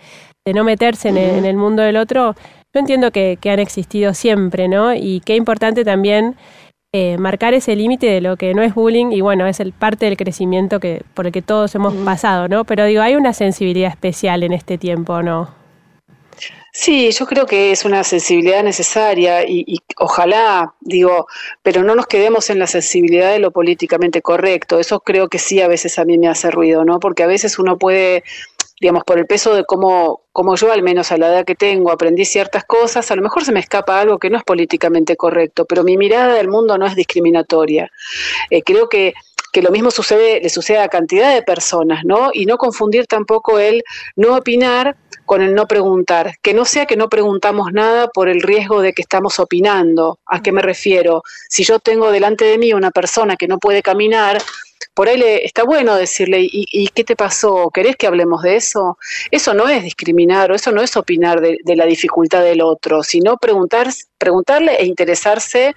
no 0.55 0.65
meterse 0.65 1.09
en 1.11 1.44
el, 1.44 1.56
mundo 1.56 1.82
del 1.82 1.97
otro, 1.97 2.35
yo 2.75 2.81
entiendo 2.81 3.11
que, 3.11 3.38
han 3.44 3.59
existido 3.59 4.12
siempre, 4.12 4.69
¿no? 4.69 4.94
Y 4.94 5.20
qué 5.20 5.37
importante 5.37 5.82
también 5.85 6.37
eh, 6.94 7.17
marcar 7.19 7.55
ese 7.55 7.75
límite 7.75 8.06
de 8.06 8.20
lo 8.20 8.37
que 8.37 8.53
no 8.55 8.62
es 8.62 8.75
bullying 8.75 9.12
y 9.12 9.23
bueno, 9.23 9.47
es 9.47 9.61
el 9.61 9.73
parte 9.73 10.06
del 10.06 10.17
crecimiento 10.17 10.79
que 10.81 11.03
por 11.14 11.26
el 11.26 11.32
que 11.32 11.43
todos 11.43 11.75
hemos 11.75 11.94
pasado, 11.94 12.49
¿no? 12.49 12.64
Pero 12.64 12.85
digo, 12.85 13.00
hay 13.00 13.17
una 13.17 13.32
sensibilidad 13.32 13.91
especial 13.91 14.43
en 14.43 14.53
este 14.53 14.76
tiempo, 14.76 15.23
¿no? 15.23 15.49
Sí, 16.73 17.11
yo 17.11 17.26
creo 17.26 17.47
que 17.47 17.73
es 17.73 17.85
una 17.85 18.05
sensibilidad 18.05 18.62
necesaria 18.62 19.43
y, 19.47 19.79
ojalá, 19.97 20.75
digo, 20.81 21.26
pero 21.62 21.82
no 21.82 21.94
nos 21.94 22.06
quedemos 22.06 22.50
en 22.50 22.59
la 22.59 22.67
sensibilidad 22.67 23.32
de 23.32 23.38
lo 23.38 23.50
políticamente 23.50 24.23
correcto. 24.23 24.79
Eso 24.79 25.00
creo 25.00 25.29
que 25.29 25.38
sí 25.38 25.61
a 25.61 25.69
veces 25.69 25.99
a 25.99 26.05
mí 26.05 26.19
me 26.19 26.29
hace 26.29 26.50
ruido, 26.50 26.85
¿no? 26.85 27.00
Porque 27.00 27.23
a 27.23 27.26
veces 27.26 27.59
uno 27.59 27.79
puede, 27.79 28.23
digamos, 28.81 29.03
por 29.05 29.19
el 29.19 29.26
peso 29.26 29.55
de 29.55 29.65
cómo, 29.65 30.23
como 30.32 30.56
yo, 30.56 30.70
al 30.70 30.82
menos 30.82 31.11
a 31.11 31.17
la 31.17 31.29
edad 31.29 31.44
que 31.44 31.55
tengo, 31.56 31.91
aprendí 31.91 32.25
ciertas 32.25 32.65
cosas, 32.65 33.11
a 33.11 33.17
lo 33.17 33.23
mejor 33.23 33.44
se 33.44 33.53
me 33.53 33.61
escapa 33.61 34.00
algo 34.00 34.19
que 34.19 34.31
no 34.31 34.37
es 34.37 34.44
políticamente 34.44 35.17
correcto, 35.17 35.64
pero 35.64 35.85
mi 35.85 35.97
mirada 35.97 36.35
del 36.35 36.49
mundo 36.49 36.76
no 36.79 36.87
es 36.87 36.94
discriminatoria. 36.94 37.91
Eh, 38.50 38.62
creo 38.62 38.88
que 38.88 39.14
que 39.53 39.62
lo 39.62 39.71
mismo 39.71 39.91
sucede, 39.91 40.41
le 40.41 40.49
sucede 40.49 40.79
a 40.79 40.89
cantidad 40.89 41.35
de 41.35 41.43
personas, 41.43 42.05
¿no? 42.05 42.31
Y 42.33 42.47
no 42.47 42.59
confundir 42.59 43.06
tampoco 43.06 43.59
el 43.59 43.83
no 44.17 44.37
opinar 44.37 44.97
con 45.25 45.43
el 45.43 45.55
no 45.55 45.67
preguntar. 45.67 46.35
Que 46.43 46.55
no 46.55 46.65
sea 46.65 46.87
que 46.87 46.97
no 46.97 47.09
preguntamos 47.09 47.73
nada 47.73 48.09
por 48.09 48.28
el 48.28 48.40
riesgo 48.40 48.81
de 48.81 48.93
que 48.93 49.02
estamos 49.02 49.38
opinando. 49.38 50.19
¿A 50.26 50.43
qué 50.43 50.52
me 50.52 50.62
refiero? 50.62 51.23
Si 51.49 51.64
yo 51.64 51.78
tengo 51.78 52.11
delante 52.11 52.45
de 52.45 52.59
mí 52.59 52.73
una 52.73 52.90
persona 52.90 53.37
que 53.37 53.49
no 53.49 53.59
puede 53.59 53.83
caminar, 53.83 54.43
por 54.95 55.09
ahí 55.09 55.17
le, 55.17 55.45
está 55.45 55.62
bueno 55.64 55.95
decirle, 55.95 56.40
¿y, 56.40 56.88
qué 56.88 57.05
te 57.05 57.14
pasó? 57.14 57.71
¿Querés 57.73 57.97
que 57.97 58.07
hablemos 58.07 58.43
de 58.43 58.57
eso? 58.57 58.99
Eso 59.31 59.55
no 59.55 59.69
es 59.69 59.83
discriminar 59.85 60.50
o 60.50 60.55
eso 60.55 60.73
no 60.73 60.83
es 60.83 60.97
opinar 60.97 61.40
de, 61.40 61.59
de 61.62 61.76
la 61.76 61.87
dificultad 61.87 62.43
del 62.43 62.62
otro, 62.62 63.02
sino 63.02 63.37
preguntar, 63.37 63.88
preguntarle 64.19 64.75
e 64.76 64.87
interesarse 64.87 65.75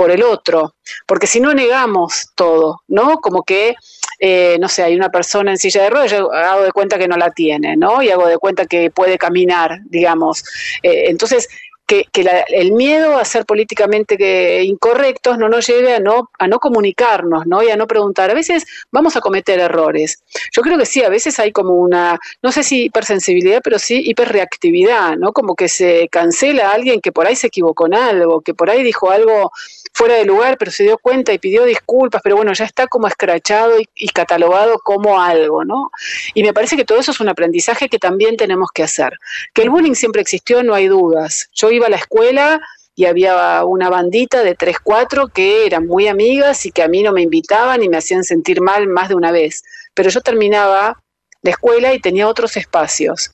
por 0.00 0.10
el 0.10 0.22
otro, 0.22 0.76
porque 1.06 1.26
si 1.26 1.40
no 1.40 1.52
negamos 1.52 2.30
todo, 2.34 2.80
¿no? 2.88 3.18
Como 3.18 3.42
que, 3.42 3.74
eh, 4.18 4.56
no 4.58 4.66
sé, 4.66 4.82
hay 4.82 4.96
una 4.96 5.10
persona 5.10 5.50
en 5.50 5.58
silla 5.58 5.82
de 5.82 5.90
ruedas, 5.90 6.10
yo 6.10 6.32
hago 6.32 6.62
de 6.62 6.72
cuenta 6.72 6.96
que 6.96 7.06
no 7.06 7.18
la 7.18 7.30
tiene, 7.32 7.76
¿no? 7.76 8.00
Y 8.00 8.08
hago 8.08 8.26
de 8.26 8.38
cuenta 8.38 8.64
que 8.64 8.90
puede 8.90 9.18
caminar, 9.18 9.80
digamos. 9.90 10.42
Eh, 10.82 11.10
entonces, 11.10 11.50
que, 11.86 12.06
el 12.48 12.72
miedo 12.72 13.18
a 13.18 13.24
ser 13.24 13.44
políticamente 13.44 14.62
incorrectos 14.62 15.36
no 15.36 15.48
nos 15.48 15.66
lleve 15.66 15.94
a 15.96 16.00
no, 16.00 16.30
a 16.38 16.46
no 16.46 16.60
comunicarnos, 16.60 17.46
¿no? 17.46 17.62
Y 17.62 17.68
a 17.68 17.76
no 17.76 17.86
preguntar. 17.86 18.30
A 18.30 18.34
veces 18.34 18.64
vamos 18.92 19.16
a 19.16 19.20
cometer 19.20 19.58
errores. 19.58 20.22
Yo 20.52 20.62
creo 20.62 20.78
que 20.78 20.86
sí, 20.86 21.02
a 21.02 21.08
veces 21.08 21.38
hay 21.40 21.50
como 21.52 21.74
una, 21.74 22.18
no 22.42 22.52
sé 22.52 22.62
si 22.62 22.84
hipersensibilidad, 22.84 23.60
pero 23.62 23.78
sí 23.78 24.02
hiperreactividad, 24.06 25.16
¿no? 25.16 25.32
Como 25.32 25.54
que 25.56 25.68
se 25.68 26.08
cancela 26.08 26.70
a 26.70 26.74
alguien 26.74 27.00
que 27.00 27.12
por 27.12 27.26
ahí 27.26 27.34
se 27.34 27.48
equivocó 27.48 27.86
en 27.86 27.94
algo, 27.94 28.40
que 28.40 28.54
por 28.54 28.70
ahí 28.70 28.82
dijo 28.82 29.10
algo 29.10 29.50
fuera 29.92 30.14
de 30.14 30.24
lugar, 30.24 30.56
pero 30.58 30.70
se 30.70 30.84
dio 30.84 30.98
cuenta 30.98 31.32
y 31.32 31.38
pidió 31.38 31.64
disculpas, 31.64 32.20
pero 32.22 32.36
bueno, 32.36 32.52
ya 32.52 32.64
está 32.64 32.86
como 32.86 33.06
escrachado 33.06 33.76
y, 33.94 34.08
catalogado 34.08 34.78
como 34.78 35.20
algo, 35.20 35.64
¿no? 35.64 35.90
Y 36.34 36.42
me 36.42 36.52
parece 36.52 36.76
que 36.76 36.84
todo 36.84 36.98
eso 36.98 37.10
es 37.10 37.20
un 37.20 37.28
aprendizaje 37.28 37.88
que 37.88 37.98
también 37.98 38.36
tenemos 38.36 38.68
que 38.74 38.82
hacer. 38.82 39.18
Que 39.54 39.62
el 39.62 39.70
bullying 39.70 39.94
siempre 39.94 40.22
existió, 40.22 40.62
no 40.62 40.74
hay 40.74 40.88
dudas. 40.88 41.48
Yo 41.54 41.70
iba 41.70 41.86
a 41.86 41.90
la 41.90 41.96
escuela 41.96 42.60
y 42.94 43.06
había 43.06 43.64
una 43.64 43.88
bandita 43.88 44.42
de 44.42 44.54
tres, 44.54 44.76
cuatro 44.82 45.28
que 45.28 45.66
eran 45.66 45.86
muy 45.86 46.08
amigas 46.08 46.66
y 46.66 46.72
que 46.72 46.82
a 46.82 46.88
mí 46.88 47.02
no 47.02 47.12
me 47.12 47.22
invitaban 47.22 47.82
y 47.82 47.88
me 47.88 47.96
hacían 47.96 48.24
sentir 48.24 48.60
mal 48.60 48.86
más 48.88 49.08
de 49.08 49.14
una 49.14 49.32
vez. 49.32 49.62
Pero 49.94 50.10
yo 50.10 50.20
terminaba 50.20 51.02
la 51.42 51.50
escuela 51.50 51.94
y 51.94 52.00
tenía 52.00 52.28
otros 52.28 52.56
espacios 52.56 53.30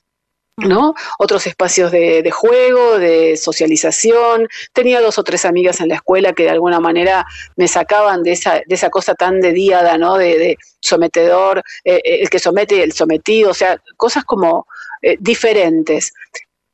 ¿no? 0.56 0.94
Otros 1.18 1.46
espacios 1.46 1.92
de, 1.92 2.30
juego, 2.30 2.98
de 2.98 3.36
socialización. 3.36 4.48
Tenía 4.72 5.00
dos 5.00 5.18
o 5.18 5.24
tres 5.24 5.44
amigas 5.44 5.80
en 5.80 5.88
la 5.88 5.96
escuela 5.96 6.32
que 6.32 6.44
de 6.44 6.50
alguna 6.50 6.80
manera 6.80 7.26
me 7.56 7.68
sacaban 7.68 8.22
de 8.22 8.32
esa, 8.32 8.54
de 8.66 8.74
esa 8.74 8.88
cosa 8.88 9.14
tan 9.14 9.40
de 9.40 9.52
díada, 9.52 9.98
¿no? 9.98 10.16
De, 10.16 10.56
sometedor, 10.80 11.62
eh, 11.84 12.00
eh, 12.04 12.18
el 12.22 12.30
que 12.30 12.38
somete 12.38 12.76
y 12.76 12.80
el 12.80 12.92
sometido, 12.92 13.50
o 13.50 13.54
sea, 13.54 13.80
cosas 13.96 14.24
como 14.24 14.66
eh, 15.02 15.16
diferentes 15.18 16.12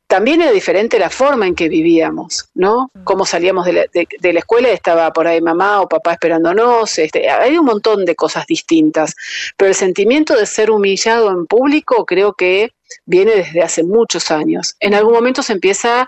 también 0.05 0.41
era 0.41 0.51
diferente 0.51 0.99
la 0.99 1.09
forma 1.09 1.47
en 1.47 1.55
que 1.55 1.67
vivíamos, 1.67 2.47
¿no? 2.53 2.91
Cómo 3.03 3.25
salíamos 3.25 3.65
de 3.65 3.73
la, 3.73 3.85
de, 3.91 4.33
la, 4.33 4.39
escuela, 4.39 4.69
estaba 4.69 5.11
por 5.11 5.25
ahí 5.25 5.41
mamá 5.41 5.81
o 5.81 5.89
papá 5.89 6.11
esperándonos, 6.11 6.99
este, 6.99 7.27
hay 7.27 7.57
un 7.57 7.65
montón 7.65 8.05
de 8.05 8.13
cosas 8.13 8.45
distintas, 8.45 9.15
pero 9.57 9.69
el 9.69 9.75
sentimiento 9.75 10.37
de 10.37 10.45
ser 10.45 10.69
humillado 10.69 11.31
en 11.31 11.47
público 11.47 12.05
creo 12.05 12.33
que 12.33 12.73
viene 13.05 13.35
desde 13.35 13.61
hace 13.61 13.83
muchos 13.83 14.31
años. 14.31 14.75
En 14.79 14.93
algún 14.93 15.13
momento 15.13 15.41
se 15.43 15.53
empieza 15.53 16.07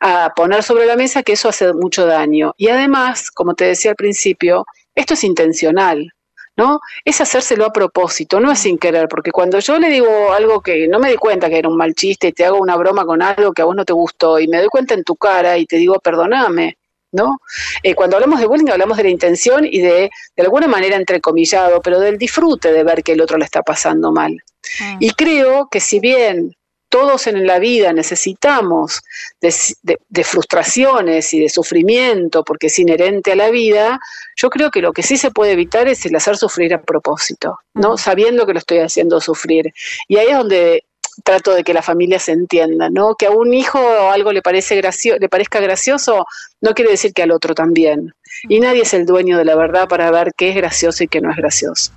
a 0.00 0.32
poner 0.34 0.62
sobre 0.62 0.86
la 0.86 0.96
mesa 0.96 1.22
que 1.22 1.32
eso 1.32 1.48
hace 1.48 1.72
mucho 1.72 2.06
daño. 2.06 2.54
Y 2.56 2.68
además, 2.68 3.30
como 3.30 3.54
te 3.54 3.66
decía 3.66 3.92
al 3.92 3.96
principio, 3.96 4.66
esto 4.94 5.14
es 5.14 5.24
intencional. 5.24 6.12
¿no? 6.56 6.80
Es 7.04 7.20
hacérselo 7.20 7.66
a 7.66 7.72
propósito, 7.72 8.40
no 8.40 8.50
es 8.50 8.60
sin 8.60 8.78
querer, 8.78 9.08
porque 9.08 9.30
cuando 9.30 9.58
yo 9.58 9.78
le 9.78 9.90
digo 9.90 10.32
algo 10.32 10.62
que 10.62 10.88
no 10.88 10.98
me 10.98 11.10
di 11.10 11.16
cuenta 11.16 11.50
que 11.50 11.58
era 11.58 11.68
un 11.68 11.76
mal 11.76 11.94
chiste 11.94 12.28
y 12.28 12.32
te 12.32 12.46
hago 12.46 12.58
una 12.58 12.76
broma 12.76 13.04
con 13.04 13.22
algo 13.22 13.52
que 13.52 13.62
a 13.62 13.66
vos 13.66 13.76
no 13.76 13.84
te 13.84 13.92
gustó 13.92 14.40
y 14.40 14.48
me 14.48 14.58
doy 14.58 14.68
cuenta 14.68 14.94
en 14.94 15.04
tu 15.04 15.16
cara 15.16 15.58
y 15.58 15.66
te 15.66 15.76
digo 15.76 15.98
perdoname, 16.00 16.78
¿no? 17.16 17.40
Eh, 17.82 17.94
cuando 17.94 18.16
hablamos 18.16 18.38
de 18.38 18.46
bullying 18.46 18.70
hablamos 18.70 18.96
de 18.98 19.04
la 19.04 19.10
intención 19.10 19.64
y 19.64 19.80
de, 19.80 20.10
de 20.36 20.42
alguna 20.42 20.68
manera 20.68 20.96
entrecomillado, 20.96 21.80
pero 21.80 21.98
del 21.98 22.18
disfrute 22.18 22.72
de 22.72 22.84
ver 22.84 23.02
que 23.02 23.12
el 23.12 23.20
otro 23.20 23.38
le 23.38 23.44
está 23.46 23.62
pasando 23.62 24.12
mal. 24.12 24.36
Ah. 24.80 24.96
Y 25.00 25.10
creo 25.12 25.68
que 25.70 25.80
si 25.80 25.98
bien 25.98 26.54
todos 26.88 27.26
en 27.26 27.46
la 27.46 27.58
vida 27.58 27.92
necesitamos 27.92 29.02
de, 29.40 30.24
frustraciones 30.24 31.34
y 31.34 31.40
de 31.40 31.48
sufrimiento, 31.48 32.44
porque 32.44 32.68
es 32.68 32.78
inherente 32.78 33.32
a 33.32 33.36
la 33.36 33.50
vida, 33.50 33.98
yo 34.36 34.50
creo 34.50 34.70
que 34.70 34.80
lo 34.80 34.92
que 34.92 35.02
sí 35.02 35.16
se 35.16 35.30
puede 35.30 35.52
evitar 35.52 35.88
es 35.88 36.06
el 36.06 36.14
hacer 36.14 36.36
sufrir 36.36 36.72
a 36.74 36.80
propósito, 36.80 37.58
¿no? 37.74 37.98
Sabiendo 37.98 38.46
que 38.46 38.52
lo 38.52 38.60
estoy 38.60 38.78
haciendo 38.78 39.20
sufrir. 39.20 39.72
Y 40.08 40.16
ahí 40.16 40.28
es 40.28 40.38
donde 40.38 40.84
trato 41.24 41.54
de 41.54 41.64
que 41.64 41.74
la 41.74 41.82
familia 41.82 42.18
se 42.18 42.32
entienda, 42.32 42.90
¿no? 42.90 43.14
Que 43.14 43.26
a 43.26 43.30
un 43.30 43.54
hijo 43.54 43.78
algo 44.10 44.32
le 44.32 44.42
parece 44.42 44.80
le 44.80 45.28
parezca 45.28 45.60
gracioso, 45.60 46.26
no 46.60 46.74
quiere 46.74 46.90
decir 46.90 47.12
que 47.12 47.22
al 47.22 47.30
otro 47.30 47.54
también. 47.54 48.12
Y 48.48 48.60
nadie 48.60 48.82
es 48.82 48.94
el 48.94 49.06
dueño 49.06 49.38
de 49.38 49.44
la 49.44 49.54
verdad 49.54 49.88
para 49.88 50.10
ver 50.10 50.32
qué 50.36 50.50
es 50.50 50.56
gracioso 50.56 51.04
y 51.04 51.08
qué 51.08 51.20
no 51.20 51.30
es 51.30 51.36
gracioso. 51.36 51.92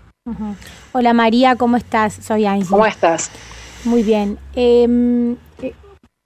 Hola 0.91 1.13
María, 1.13 1.55
¿cómo 1.55 1.77
estás? 1.77 2.13
Soy 2.13 2.45
Angie. 2.45 2.69
¿Cómo 2.69 2.85
estás? 2.85 3.31
Muy 3.83 4.03
bien. 4.03 4.37
Em, 4.55 5.33
eh, 5.61 5.73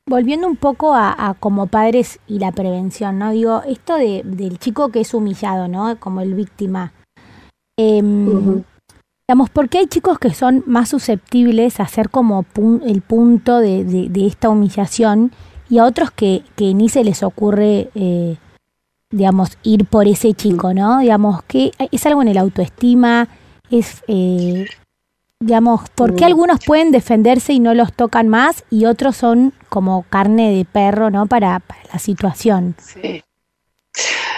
volviendo 0.05 0.47
un 0.47 0.57
poco 0.57 0.93
a, 0.93 1.35
como 1.39 1.67
padres 1.67 2.19
y 2.27 2.39
la 2.39 2.51
prevención, 2.51 3.17
¿no? 3.17 3.31
Digo, 3.31 3.63
esto 3.67 3.95
de, 3.95 4.21
del 4.25 4.59
chico 4.59 4.89
que 4.89 5.01
es 5.01 5.13
humillado, 5.13 5.67
¿no? 5.67 5.97
Como 5.99 6.21
el 6.21 6.33
víctima. 6.33 6.91
Eh, 7.77 8.01
Digamos, 9.27 9.49
¿por 9.49 9.69
qué 9.69 9.79
hay 9.79 9.87
chicos 9.87 10.19
que 10.19 10.33
son 10.33 10.63
más 10.67 10.89
susceptibles 10.89 11.79
a 11.79 11.87
ser 11.87 12.09
como 12.09 12.45
el 12.85 13.01
punto 13.01 13.59
de, 13.59 13.85
de, 13.85 14.27
esta 14.27 14.49
humillación 14.49 15.31
y 15.69 15.77
a 15.77 15.85
otros 15.85 16.11
que, 16.11 16.43
que 16.57 16.73
ni 16.73 16.89
se 16.89 17.05
les 17.05 17.23
ocurre, 17.23 17.89
eh, 17.95 18.35
digamos, 19.11 19.57
ir 19.63 19.85
por 19.85 20.07
ese 20.07 20.33
chico, 20.33 20.73
¿no? 20.73 20.99
Digamos, 20.99 21.41
que 21.43 21.71
es 21.91 22.05
algo 22.05 22.21
en 22.21 22.27
el 22.27 22.37
autoestima, 22.37 23.29
es 23.71 24.03
eh, 24.07 24.65
digamos, 25.39 25.89
¿por 25.89 26.15
qué 26.15 26.25
algunos 26.25 26.63
pueden 26.65 26.91
defenderse 26.91 27.53
y 27.53 27.59
no 27.59 27.73
los 27.73 27.93
tocan 27.93 28.29
más 28.29 28.63
y 28.69 28.85
otros 28.85 29.15
son 29.15 29.53
como 29.69 30.03
carne 30.09 30.55
de 30.55 30.65
perro, 30.65 31.09
¿no? 31.09 31.27
Para, 31.27 31.61
la 31.91 31.99
situación. 31.99 32.75
Sí. 32.77 33.23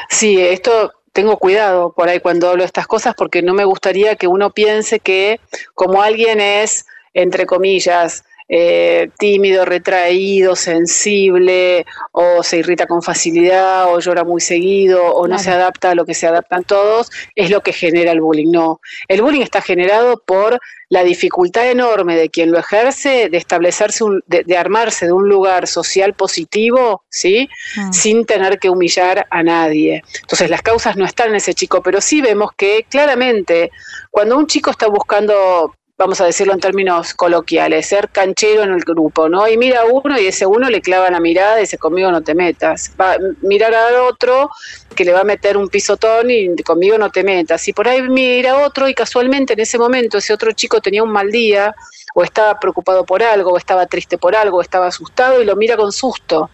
Sí, 0.10 0.40
esto 0.40 0.92
tengo 1.16 1.38
cuidado 1.38 1.94
por 1.94 2.10
ahí 2.10 2.20
cuando 2.20 2.50
hablo 2.50 2.64
de 2.64 2.68
estas 2.68 2.88
cosas 2.88 3.16
porque 3.16 3.42
no 3.42 3.54
me 3.54 3.64
gustaría 3.64 4.18
que 4.18 4.28
uno 4.28 4.50
piense 4.50 5.00
que 5.00 5.40
como 5.74 6.02
alguien 6.02 6.42
es, 6.42 6.88
entre 7.14 7.46
comillas, 7.46 8.26
eh, 8.48 9.10
tímido, 9.18 9.66
retraído, 9.66 10.56
sensible, 10.56 11.86
o 12.12 12.44
se 12.44 12.58
irrita 12.58 12.86
con 12.86 13.02
facilidad, 13.02 13.94
o 13.94 14.00
llora 14.00 14.24
muy 14.24 14.42
seguido, 14.42 15.04
o 15.04 15.28
no 15.28 15.40
se 15.40 15.52
adapta 15.52 15.92
a 15.92 15.96
lo 15.96 16.06
que 16.06 16.14
se 16.14 16.28
adaptan 16.28 16.64
todos, 16.64 17.12
es 17.36 17.50
lo 17.50 17.62
que 17.62 17.74
genera 17.74 18.12
el 18.12 18.22
bullying. 18.22 18.52
No, 18.52 18.82
el 19.08 19.22
bullying 19.22 19.42
está 19.42 19.62
generado 19.62 20.22
por 20.26 20.60
la 20.90 21.04
dificultad 21.04 21.70
enorme 21.70 22.16
de 22.16 22.30
quien 22.30 22.52
lo 22.52 22.60
ejerce 22.60 23.30
de 23.30 23.38
establecerse, 23.38 24.06
de, 24.28 24.58
armarse 24.58 25.08
de 25.08 25.12
un 25.12 25.28
lugar 25.28 25.68
social 25.68 26.14
positivo, 26.14 27.04
¿sí? 27.10 27.50
Ah. 27.78 27.92
Sin 27.92 28.26
tener 28.26 28.60
que 28.60 28.70
humillar 28.70 29.26
a 29.30 29.44
nadie. 29.44 30.04
Entonces 30.22 30.50
las 30.50 30.62
causas 30.62 30.96
no 30.96 31.06
están 31.06 31.30
en 31.30 31.36
ese 31.36 31.54
chico, 31.54 31.82
pero 31.82 32.02
sí 32.02 32.22
vemos 32.22 32.52
que 32.56 32.86
claramente 32.90 33.72
cuando 34.12 34.38
un 34.38 34.48
chico 34.48 34.70
está 34.70 34.88
buscando 34.88 35.74
vamos 35.98 36.20
a 36.20 36.26
decirlo 36.26 36.54
en 36.54 36.60
términos 36.60 37.14
coloquiales, 37.14 37.88
ser 37.88 38.10
canchero 38.10 38.64
en 38.64 38.72
el 38.72 38.82
grupo, 38.82 39.30
¿no? 39.30 39.48
Y 39.48 39.58
mira 39.58 39.82
a 39.82 39.86
uno 39.86 40.20
y 40.20 40.28
ese 40.28 40.46
uno 40.46 40.70
le 40.70 40.82
clava 40.82 41.10
la 41.10 41.20
mirada 41.20 41.58
y 41.58 41.62
dice, 41.62 41.78
conmigo 41.78 42.12
no 42.12 42.22
te 42.22 42.36
metas. 42.36 42.92
Va 43.00 43.14
a 43.14 43.18
mirar 43.42 43.74
al 43.74 43.96
otro 43.96 44.50
que 44.94 45.06
le 45.06 45.14
va 45.14 45.22
a 45.22 45.24
meter 45.24 45.56
un 45.58 45.70
pisotón 45.70 46.30
y 46.30 46.56
conmigo 46.64 46.98
no 46.98 47.10
te 47.10 47.24
metas. 47.24 47.66
Y 47.68 47.74
por 47.74 47.88
ahí 47.88 48.02
mira 48.02 48.52
a 48.52 48.66
otro 48.66 48.90
y 48.90 48.94
casualmente 48.94 49.54
en 49.54 49.62
ese 49.62 49.78
momento 49.78 50.18
ese 50.18 50.34
otro 50.34 50.52
chico 50.52 50.82
tenía 50.82 51.04
un 51.04 51.12
mal 51.12 51.32
día 51.32 51.74
o 52.14 52.24
estaba 52.24 52.58
preocupado 52.60 53.06
por 53.06 53.22
algo, 53.22 53.52
o 53.52 53.58
estaba 53.58 53.86
triste 53.88 54.18
por 54.18 54.36
algo, 54.36 54.58
o 54.58 54.62
estaba 54.62 54.88
asustado 54.88 55.42
y 55.42 55.46
lo 55.46 55.56
mira 55.58 55.76
con 55.76 55.92
susto. 55.92 56.50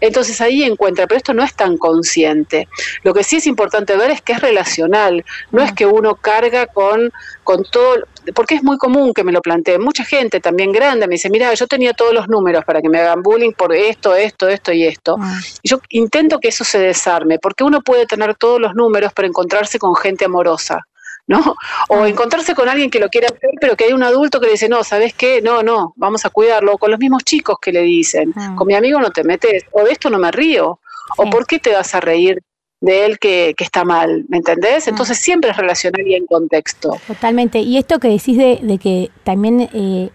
Entonces 0.00 0.40
ahí 0.40 0.62
encuentra, 0.62 1.06
pero 1.06 1.18
esto 1.18 1.34
no 1.34 1.42
es 1.42 1.54
tan 1.54 1.76
consciente. 1.76 2.68
Lo 3.02 3.14
que 3.14 3.24
sí 3.24 3.36
es 3.36 3.46
importante 3.46 3.96
ver 3.96 4.10
es 4.10 4.22
que 4.22 4.32
es 4.32 4.40
relacional, 4.40 5.24
no 5.50 5.62
es 5.62 5.72
que 5.72 5.86
uno 5.86 6.16
carga 6.16 6.66
con, 6.66 7.12
con 7.44 7.64
todo, 7.64 8.04
porque 8.34 8.54
es 8.54 8.62
muy 8.62 8.78
común 8.78 9.12
que 9.14 9.24
me 9.24 9.32
lo 9.32 9.40
plantee. 9.40 9.78
Mucha 9.78 10.04
gente 10.04 10.40
también 10.40 10.72
grande 10.72 11.06
me 11.06 11.14
dice, 11.14 11.30
mira, 11.30 11.52
yo 11.54 11.66
tenía 11.66 11.92
todos 11.92 12.12
los 12.12 12.28
números 12.28 12.64
para 12.64 12.80
que 12.82 12.88
me 12.88 12.98
hagan 13.00 13.22
bullying 13.22 13.52
por 13.52 13.74
esto, 13.74 14.14
esto, 14.14 14.48
esto 14.48 14.72
y 14.72 14.84
esto. 14.84 15.16
Ah. 15.20 15.40
Y 15.62 15.68
yo 15.68 15.80
intento 15.90 16.40
que 16.40 16.48
eso 16.48 16.64
se 16.64 16.78
desarme, 16.78 17.38
porque 17.38 17.64
uno 17.64 17.80
puede 17.80 18.06
tener 18.06 18.34
todos 18.34 18.60
los 18.60 18.74
números 18.74 19.12
para 19.12 19.28
encontrarse 19.28 19.78
con 19.78 19.94
gente 19.96 20.24
amorosa. 20.24 20.86
¿No? 21.26 21.56
O 21.88 22.06
encontrarse 22.06 22.54
con 22.54 22.68
alguien 22.68 22.90
que 22.90 23.00
lo 23.00 23.08
quiera 23.08 23.28
hacer, 23.28 23.50
pero 23.60 23.76
que 23.76 23.84
hay 23.84 23.92
un 23.92 24.02
adulto 24.02 24.40
que 24.40 24.46
le 24.46 24.52
dice, 24.52 24.68
no, 24.68 24.84
¿sabes 24.84 25.14
qué? 25.14 25.42
No, 25.42 25.62
no, 25.62 25.92
vamos 25.96 26.24
a 26.24 26.30
cuidarlo. 26.30 26.74
O 26.74 26.78
con 26.78 26.90
los 26.90 27.00
mismos 27.00 27.24
chicos 27.24 27.56
que 27.60 27.72
le 27.72 27.82
dicen, 27.82 28.32
ah. 28.36 28.54
con 28.56 28.66
mi 28.66 28.74
amigo 28.74 29.00
no 29.00 29.10
te 29.10 29.24
metes, 29.24 29.64
o 29.72 29.84
de 29.84 29.92
esto 29.92 30.10
no 30.10 30.18
me 30.18 30.30
río, 30.30 30.80
o 31.16 31.30
¿por 31.30 31.46
qué 31.46 31.58
te 31.58 31.72
vas 31.72 31.94
a 31.94 32.00
reír 32.00 32.42
de 32.80 33.06
él 33.06 33.18
que, 33.18 33.54
está 33.58 33.84
mal? 33.84 34.24
¿Me 34.28 34.38
entendés? 34.38 34.86
Ah. 34.86 34.90
Entonces 34.90 35.18
siempre 35.18 35.50
es 35.50 35.56
relacional 35.56 36.06
y 36.06 36.14
en 36.14 36.26
contexto. 36.26 36.96
Totalmente. 37.06 37.58
Y 37.58 37.78
esto 37.78 37.98
que 37.98 38.08
decís 38.08 38.36
de, 38.36 38.78
que 38.78 39.10
también, 39.24 39.68
eh, 39.72 40.10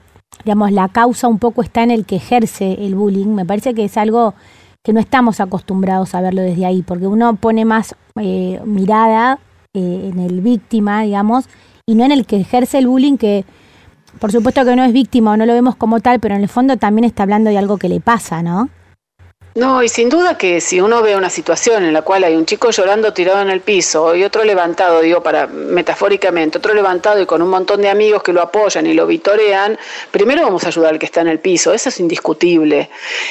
digamos, 0.46 0.72
la 0.72 0.88
causa 0.88 1.28
un 1.28 1.40
poco 1.40 1.62
está 1.62 1.84
en 1.84 1.92
el 1.92 2.06
que 2.06 2.18
ejerce 2.18 2.78
el 2.80 2.96
bullying, 2.96 3.28
me 3.28 3.46
parece 3.46 3.74
que 3.74 3.86
es 3.86 3.98
algo 3.98 4.34
que 4.84 4.94
no 4.94 5.00
estamos 5.00 5.40
acostumbrados 5.40 6.16
a 6.16 6.22
verlo 6.22 6.42
desde 6.42 6.66
ahí, 6.66 6.82
porque 6.82 7.06
uno 7.06 7.36
pone 7.36 7.66
más 7.66 7.96
eh, 8.20 8.60
mirada 8.66 9.40
eh, 9.74 10.12
en 10.12 10.20
el 10.20 10.42
víctima, 10.42 11.04
digamos, 11.04 11.46
y 11.86 11.96
no 11.96 12.04
en 12.04 12.12
el 12.12 12.26
que 12.26 12.42
ejerce 12.42 12.78
el 12.78 12.88
bullying, 12.88 13.16
que 13.16 13.46
por 14.20 14.30
supuesto 14.30 14.66
que 14.66 14.76
no 14.76 14.84
es 14.84 14.92
víctima 14.92 15.32
o 15.32 15.38
no 15.38 15.46
lo 15.46 15.54
vemos 15.54 15.78
como 15.78 16.02
tal, 16.02 16.20
pero 16.20 16.36
en 16.36 16.42
el 16.42 16.50
fondo 16.50 16.76
también 16.76 17.06
está 17.06 17.24
hablando 17.24 17.50
de 17.50 17.58
algo 17.58 17.78
que 17.78 17.88
le 17.88 18.02
pasa, 18.02 18.44
¿no? 18.44 18.70
No, 19.56 19.82
y 19.82 19.88
sin 19.88 20.10
duda 20.10 20.38
que 20.38 20.60
si 20.60 20.82
uno 20.82 21.02
ve 21.02 21.16
una 21.16 21.30
situación 21.30 21.86
en 21.86 21.94
la 21.94 22.02
cual 22.02 22.26
hay 22.26 22.36
un 22.36 22.46
chico 22.46 22.70
llorando 22.70 23.14
tirado 23.14 23.42
en 23.42 23.50
el 23.50 23.62
piso 23.62 24.14
y 24.14 24.26
otro 24.26 24.44
levantado, 24.44 25.00
digo 25.00 25.24
para 25.24 25.48
metafóricamente, 25.48 26.58
otro 26.58 26.74
levantado 26.74 27.22
y 27.22 27.26
con 27.26 27.42
un 27.42 27.50
montón 27.50 27.82
de 27.82 27.90
amigos 27.90 28.24
que 28.24 28.34
lo 28.34 28.42
apoyan 28.42 28.86
y 28.88 28.94
lo 28.94 29.08
vitorean, 29.08 29.80
primero 30.12 30.44
vamos 30.44 30.66
a 30.66 30.68
ayudar 30.68 30.92
al 30.92 31.00
que 31.00 31.06
está 31.06 31.22
en 31.22 31.30
el 31.30 31.40
piso, 31.40 31.74
eso 31.74 31.88
es 31.88 32.00
indiscutible. 32.02 32.90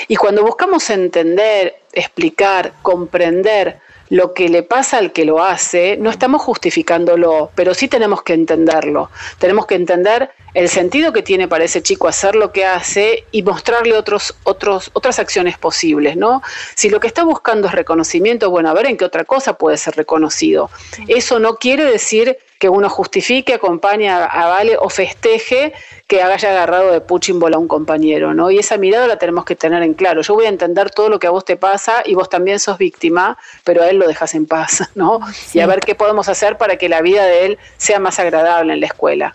Y 0.09 0.17
cuando 0.17 0.43
buscamos 0.43 0.89
entender, 0.89 1.77
explicar, 1.93 2.73
comprender 2.81 3.79
lo 4.11 4.35
que 4.35 4.49
le 4.49 4.65
pasa 4.65 4.99
al 4.99 5.13
que 5.13 5.25
lo 5.25 5.43
hace, 5.43 5.97
no 5.97 6.11
estamos 6.11 6.43
justificándolo, 6.43 7.51
pero 7.55 7.75
sí 7.75 7.89
tenemos 7.89 8.23
que 8.23 8.35
entenderlo. 8.35 9.11
Tenemos 9.39 9.67
que 9.67 9.77
entender 9.77 10.31
el 10.53 10.69
sentido 10.69 11.13
que 11.13 11.23
tiene 11.23 11.47
para 11.47 11.65
ese 11.65 11.81
chico 11.81 12.09
hacer 12.09 12.35
lo 12.35 12.51
que 12.53 12.65
hace 12.65 13.25
y 13.31 13.45
mostrarle 13.45 13.97
otros, 13.97 14.35
otros, 14.43 14.91
otras 14.95 15.21
acciones 15.21 15.57
posibles, 15.59 16.17
¿no? 16.17 16.43
Si 16.75 16.91
lo 16.91 16.99
que 16.99 17.07
está 17.07 17.23
buscando 17.23 17.69
es 17.69 17.75
reconocimiento, 17.75 18.51
bueno, 18.51 18.69
a 18.69 18.75
ver 18.75 18.87
en 18.87 18.97
qué 18.97 19.05
otra 19.05 19.25
cosa 19.25 19.55
puede 19.57 19.77
ser 19.77 19.95
reconocido. 19.95 20.71
Eso 21.07 21.39
no 21.39 21.55
quiere 21.55 21.85
decir 21.85 22.37
que 22.61 22.69
uno 22.69 22.91
justifique, 22.91 23.55
acompañe, 23.55 24.11
avale 24.11 24.77
o 24.79 24.91
festeje 24.91 25.73
que 26.07 26.23
haya 26.23 26.51
agarrado 26.51 26.93
de 26.93 27.01
puchín 27.01 27.41
a 27.43 27.57
un 27.57 27.67
compañero, 27.67 28.35
¿no? 28.35 28.51
Y 28.51 28.59
esa 28.59 28.77
mirada 28.77 29.07
la 29.07 29.17
tenemos 29.17 29.47
que 29.47 29.57
tener 29.57 29.83
en 29.83 29.95
claro. 29.95 30.21
Yo 30.21 30.35
voy 30.35 30.45
a 30.45 30.51
entender 30.51 30.91
todo 30.91 31.09
lo 31.09 31.19
que 31.19 31.27
a 31.27 31.31
vos 31.31 31.47
te 31.47 31.57
pasa 31.57 32.03
y 32.05 32.15
vos 32.15 32.29
también 32.29 32.61
sos 32.61 32.77
víctima, 32.77 33.39
pero 33.65 33.83
a 33.83 33.89
él 33.89 33.97
lo 33.97 34.07
dejas 34.07 34.35
en 34.35 34.45
paz, 34.45 34.91
¿no? 34.95 35.21
Y 35.55 35.61
a 35.61 35.67
ver 35.67 35.81
qué 35.81 35.95
podemos 35.95 36.29
hacer 36.29 36.59
para 36.59 36.77
que 36.77 36.91
la 36.91 37.01
vida 37.01 37.25
de 37.25 37.47
él 37.47 37.59
sea 37.79 37.99
más 37.99 38.19
agradable 38.19 38.75
en 38.75 38.81
la 38.81 38.87
escuela. 38.87 39.35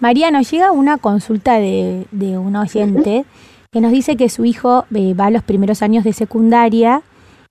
María, 0.00 0.32
nos 0.32 0.50
llega 0.50 0.72
una 0.72 0.98
consulta 0.98 1.60
de, 1.60 2.06
de 2.10 2.36
un 2.36 2.56
oyente 2.56 3.24
que 3.70 3.80
nos 3.80 3.92
dice 3.92 4.16
que 4.16 4.28
su 4.28 4.44
hijo 4.44 4.86
eh, 4.92 5.14
va 5.14 5.26
a 5.26 5.30
los 5.30 5.44
primeros 5.44 5.82
años 5.82 6.02
de 6.02 6.12
secundaria 6.12 7.02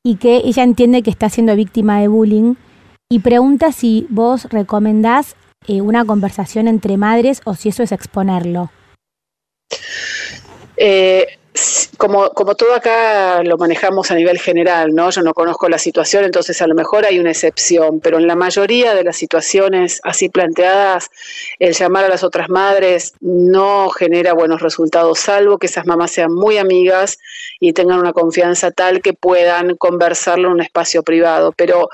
y 0.04 0.18
que 0.18 0.42
ella 0.44 0.63
entiende 0.63 1.04
que 1.04 1.10
está 1.10 1.30
siendo 1.30 1.56
víctima 1.56 2.02
de 2.02 2.10
bullying 2.10 2.56
y 3.13 3.20
pregunta 3.20 3.72
si 3.72 4.08
vos 4.10 4.46
recomendás 4.46 5.36
eh, 5.67 5.82
una 5.82 6.03
conversación 6.03 6.67
entre 6.67 6.98
madres 6.98 7.41
o 7.46 7.53
si 7.53 7.70
eso 7.70 7.84
es 7.84 7.91
exponerlo. 7.91 8.72
Eh, 10.77 11.38
como, 12.03 12.55
todo 12.55 12.75
acá 12.75 13.43
lo 13.43 13.57
manejamos 13.57 14.12
a 14.12 14.15
nivel 14.15 14.38
general, 14.38 14.93
¿no? 14.93 15.10
Yo 15.10 15.22
no 15.22 15.33
conozco 15.33 15.69
la 15.69 15.77
situación, 15.77 16.25
entonces 16.25 16.62
a 16.62 16.67
lo 16.67 16.75
mejor 16.75 17.05
hay 17.05 17.17
una 17.17 17.31
excepción, 17.31 18.01
pero 18.01 18.17
en 18.17 18.27
la 18.27 18.36
mayoría 18.36 18.93
de 18.93 19.05
las 19.05 19.15
situaciones 19.15 20.01
así 20.03 20.27
planteadas, 20.27 21.10
el 21.60 21.74
llamar 21.74 22.03
a 22.03 22.10
las 22.10 22.25
otras 22.25 22.50
madres 22.50 23.13
no 23.22 23.89
genera 23.89 24.33
buenos 24.33 24.62
resultados, 24.62 25.17
salvo 25.19 25.57
que 25.57 25.67
esas 25.67 25.86
mamás 25.86 26.12
sean 26.12 26.33
muy 26.33 26.57
amigas 26.57 27.19
y 27.62 27.72
tengan 27.72 28.00
una 28.00 28.12
confianza 28.12 28.72
tal 28.72 29.01
que 29.01 29.13
puedan 29.13 29.77
conversarlo 29.77 30.50
en 30.50 30.55
un 30.55 30.62
espacio 30.62 31.03
privado. 31.03 31.53
Pero 31.55 31.88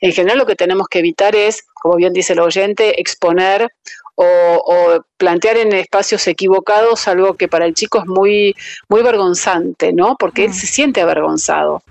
en 0.00 0.12
general 0.12 0.38
lo 0.38 0.46
que 0.46 0.54
tenemos 0.54 0.86
que 0.86 1.00
evitar 1.00 1.34
es, 1.34 1.64
como 1.74 1.96
bien 1.96 2.12
dice 2.12 2.34
el 2.34 2.40
oyente, 2.40 3.00
exponer 3.00 3.68
o, 4.16 5.04
plantear 5.16 5.56
en 5.56 5.72
espacios 5.72 6.26
equivocados 6.26 7.08
algo 7.08 7.34
que 7.34 7.48
para 7.48 7.64
el 7.64 7.72
chico 7.72 7.98
es 7.98 8.06
muy, 8.06 8.54
muy 8.88 9.02
vergonzante, 9.02 9.92
¿no? 9.92 10.16
Porque 10.18 10.44
él 10.44 10.50
mm. 10.50 10.54
se 10.54 10.66
siente 10.66 11.00
avergonzado. 11.00 11.82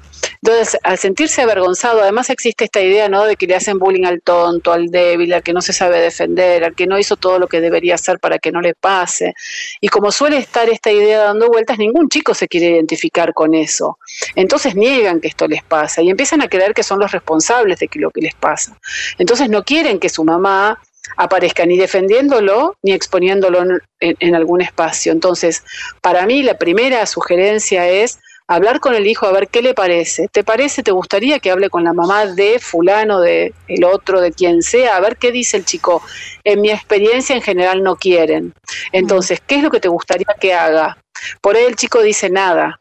Entonces, 0.41 0.77
al 0.83 0.99
sentirse 0.99 1.41
avergonzado, 1.41 2.01
además 2.01 2.29
existe 2.29 2.65
esta 2.65 2.79
idea, 2.79 3.09
¿no? 3.09 3.25
De 3.25 3.35
que 3.35 3.47
le 3.47 3.55
hacen 3.55 3.79
bullying 3.79 4.05
al 4.05 4.21
tonto, 4.21 4.71
al 4.71 4.87
débil, 4.87 5.33
al 5.33 5.41
que 5.41 5.53
no 5.53 5.61
se 5.61 5.73
sabe 5.73 5.99
defender, 5.99 6.63
al 6.63 6.75
que 6.75 6.85
no 6.85 6.99
hizo 6.99 7.15
todo 7.15 7.39
lo 7.39 7.47
que 7.47 7.61
debería 7.61 7.95
hacer 7.95 8.19
para 8.19 8.37
que 8.37 8.51
no 8.51 8.61
le 8.61 8.75
pase. 8.75 9.33
Y 9.81 9.87
como 9.87 10.11
suele 10.11 10.37
estar 10.37 10.69
esta 10.69 10.91
idea 10.91 11.23
dando 11.23 11.47
vueltas, 11.47 11.79
ningún 11.79 12.09
chico 12.09 12.35
se 12.35 12.47
quiere 12.47 12.67
identificar 12.67 13.33
con 13.33 13.55
eso. 13.55 13.97
Entonces 14.35 14.75
niegan 14.75 15.19
que 15.19 15.29
esto 15.29 15.47
les 15.47 15.63
pasa 15.63 16.03
y 16.03 16.09
empiezan 16.11 16.43
a 16.43 16.47
creer 16.47 16.75
que 16.75 16.83
son 16.83 16.99
los 16.99 17.11
responsables 17.11 17.79
de 17.79 17.87
que 17.87 17.99
lo 17.99 18.11
que 18.11 18.21
les 18.21 18.35
pasa. 18.35 18.77
Entonces 19.17 19.49
no 19.49 19.63
quieren 19.63 19.99
que 19.99 20.09
su 20.09 20.23
mamá 20.23 20.79
aparezca 21.17 21.65
ni 21.65 21.77
defendiéndolo 21.77 22.77
ni 22.81 22.93
exponiéndolo 22.93 23.79
en, 23.99 24.35
algún 24.35 24.61
espacio. 24.61 25.11
Entonces, 25.11 25.63
para 26.01 26.25
mí 26.25 26.43
la 26.43 26.57
primera 26.57 27.05
sugerencia 27.05 27.87
es 27.87 28.19
hablar 28.47 28.79
con 28.79 28.93
el 28.93 29.07
hijo 29.07 29.25
a 29.25 29.31
ver 29.31 29.47
qué 29.47 29.61
le 29.61 29.73
parece. 29.73 30.27
¿Te 30.27 30.43
parece, 30.43 30.83
te 30.83 30.91
gustaría 30.91 31.39
que 31.39 31.51
hable 31.51 31.69
con 31.69 31.83
la 31.83 31.93
mamá 31.93 32.27
de 32.27 32.59
fulano, 32.59 33.19
de 33.19 33.53
el 33.67 33.83
otro, 33.83 34.21
de 34.21 34.31
quien 34.31 34.61
sea? 34.61 34.97
A 34.97 34.99
ver 34.99 35.17
qué 35.17 35.31
dice 35.31 35.57
el 35.57 35.65
chico. 35.65 36.03
En 36.43 36.61
mi 36.61 36.69
experiencia 36.69 37.35
en 37.35 37.41
general 37.41 37.83
no 37.83 37.95
quieren. 37.95 38.53
Entonces, 38.91 39.41
¿qué 39.45 39.55
es 39.55 39.63
lo 39.63 39.71
que 39.71 39.79
te 39.79 39.87
gustaría 39.87 40.35
que 40.39 40.53
haga? 40.53 40.97
Por 41.41 41.55
ahí 41.55 41.65
el 41.65 41.75
chico 41.75 42.01
dice 42.01 42.29
nada. 42.29 42.79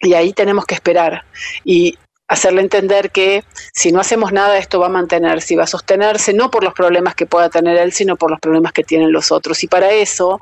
Y 0.00 0.14
ahí 0.14 0.32
tenemos 0.32 0.64
que 0.64 0.74
esperar. 0.74 1.24
Y 1.64 1.98
hacerle 2.28 2.60
entender 2.60 3.10
que 3.10 3.42
si 3.72 3.90
no 3.90 4.00
hacemos 4.00 4.32
nada 4.32 4.58
esto 4.58 4.78
va 4.78 4.86
a 4.86 4.90
mantenerse 4.90 5.54
y 5.54 5.56
va 5.56 5.64
a 5.64 5.66
sostenerse 5.66 6.34
no 6.34 6.50
por 6.50 6.62
los 6.62 6.74
problemas 6.74 7.14
que 7.14 7.26
pueda 7.26 7.48
tener 7.48 7.78
él, 7.78 7.92
sino 7.92 8.16
por 8.16 8.30
los 8.30 8.38
problemas 8.38 8.72
que 8.72 8.84
tienen 8.84 9.12
los 9.12 9.32
otros. 9.32 9.64
Y 9.64 9.66
para 9.66 9.90
eso, 9.92 10.40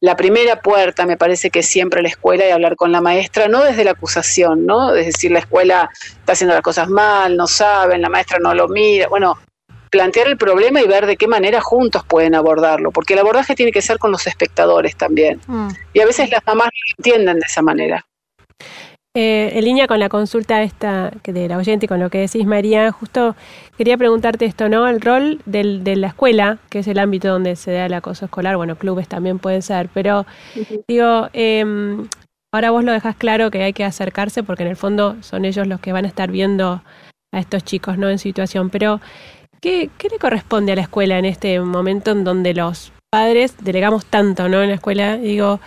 la 0.00 0.16
primera 0.16 0.60
puerta 0.62 1.04
me 1.04 1.18
parece 1.18 1.50
que 1.50 1.60
es 1.60 1.66
siempre 1.66 2.02
la 2.02 2.08
escuela 2.08 2.46
y 2.48 2.50
hablar 2.50 2.74
con 2.74 2.90
la 2.90 3.02
maestra, 3.02 3.48
no 3.48 3.62
desde 3.62 3.84
la 3.84 3.92
acusación, 3.92 4.64
¿no? 4.64 4.94
Es 4.94 5.06
decir, 5.06 5.30
la 5.30 5.40
escuela 5.40 5.90
está 6.18 6.32
haciendo 6.32 6.54
las 6.54 6.62
cosas 6.62 6.88
mal, 6.88 7.36
no 7.36 7.46
saben, 7.46 8.00
la 8.00 8.08
maestra 8.08 8.38
no 8.40 8.54
lo 8.54 8.66
mira. 8.68 9.08
Bueno, 9.08 9.38
plantear 9.90 10.28
el 10.28 10.38
problema 10.38 10.80
y 10.80 10.88
ver 10.88 11.06
de 11.06 11.16
qué 11.16 11.28
manera 11.28 11.60
juntos 11.60 12.02
pueden 12.04 12.34
abordarlo, 12.34 12.90
porque 12.90 13.12
el 13.12 13.20
abordaje 13.20 13.54
tiene 13.54 13.72
que 13.72 13.82
ser 13.82 13.98
con 13.98 14.10
los 14.10 14.26
espectadores 14.26 14.96
también. 14.96 15.40
Mm. 15.46 15.68
Y 15.92 16.00
a 16.00 16.06
veces 16.06 16.30
las 16.30 16.44
mamás 16.46 16.66
no 16.66 16.70
lo 16.70 16.94
entienden 16.98 17.38
de 17.38 17.46
esa 17.46 17.62
manera. 17.62 18.06
Eh, 19.18 19.56
en 19.58 19.64
línea 19.64 19.86
con 19.86 19.98
la 19.98 20.10
consulta 20.10 20.62
esta 20.62 21.10
de 21.24 21.48
la 21.48 21.56
oyente 21.56 21.86
y 21.86 21.88
con 21.88 22.00
lo 22.00 22.10
que 22.10 22.18
decís, 22.18 22.44
María, 22.44 22.92
justo 22.92 23.34
quería 23.78 23.96
preguntarte 23.96 24.44
esto, 24.44 24.68
¿no? 24.68 24.86
El 24.86 25.00
rol 25.00 25.40
del, 25.46 25.84
de 25.84 25.96
la 25.96 26.08
escuela, 26.08 26.58
que 26.68 26.80
es 26.80 26.86
el 26.86 26.98
ámbito 26.98 27.28
donde 27.28 27.56
se 27.56 27.72
da 27.72 27.86
el 27.86 27.94
acoso 27.94 28.26
escolar, 28.26 28.58
bueno, 28.58 28.76
clubes 28.76 29.08
también 29.08 29.38
pueden 29.38 29.62
ser, 29.62 29.88
pero 29.94 30.26
digo, 30.86 31.30
em, 31.32 32.06
ahora 32.52 32.70
vos 32.72 32.84
lo 32.84 32.92
dejas 32.92 33.16
claro 33.16 33.50
que 33.50 33.62
hay 33.62 33.72
que 33.72 33.84
acercarse 33.84 34.42
porque 34.42 34.64
en 34.64 34.68
el 34.68 34.76
fondo 34.76 35.16
son 35.22 35.46
ellos 35.46 35.66
los 35.66 35.80
que 35.80 35.92
van 35.92 36.04
a 36.04 36.08
estar 36.08 36.30
viendo 36.30 36.82
a 37.32 37.40
estos 37.40 37.64
chicos, 37.64 37.96
¿no? 37.96 38.10
En 38.10 38.18
situación, 38.18 38.68
pero 38.68 39.00
¿qué, 39.62 39.88
qué 39.96 40.10
le 40.10 40.18
corresponde 40.18 40.72
a 40.72 40.76
la 40.76 40.82
escuela 40.82 41.18
en 41.18 41.24
este 41.24 41.58
momento 41.58 42.10
en 42.10 42.22
donde 42.22 42.52
los 42.52 42.92
padres 43.08 43.54
delegamos 43.62 44.04
tanto, 44.04 44.50
¿no? 44.50 44.62
En 44.62 44.68
la 44.68 44.74
escuela, 44.74 45.16
digo, 45.16 45.58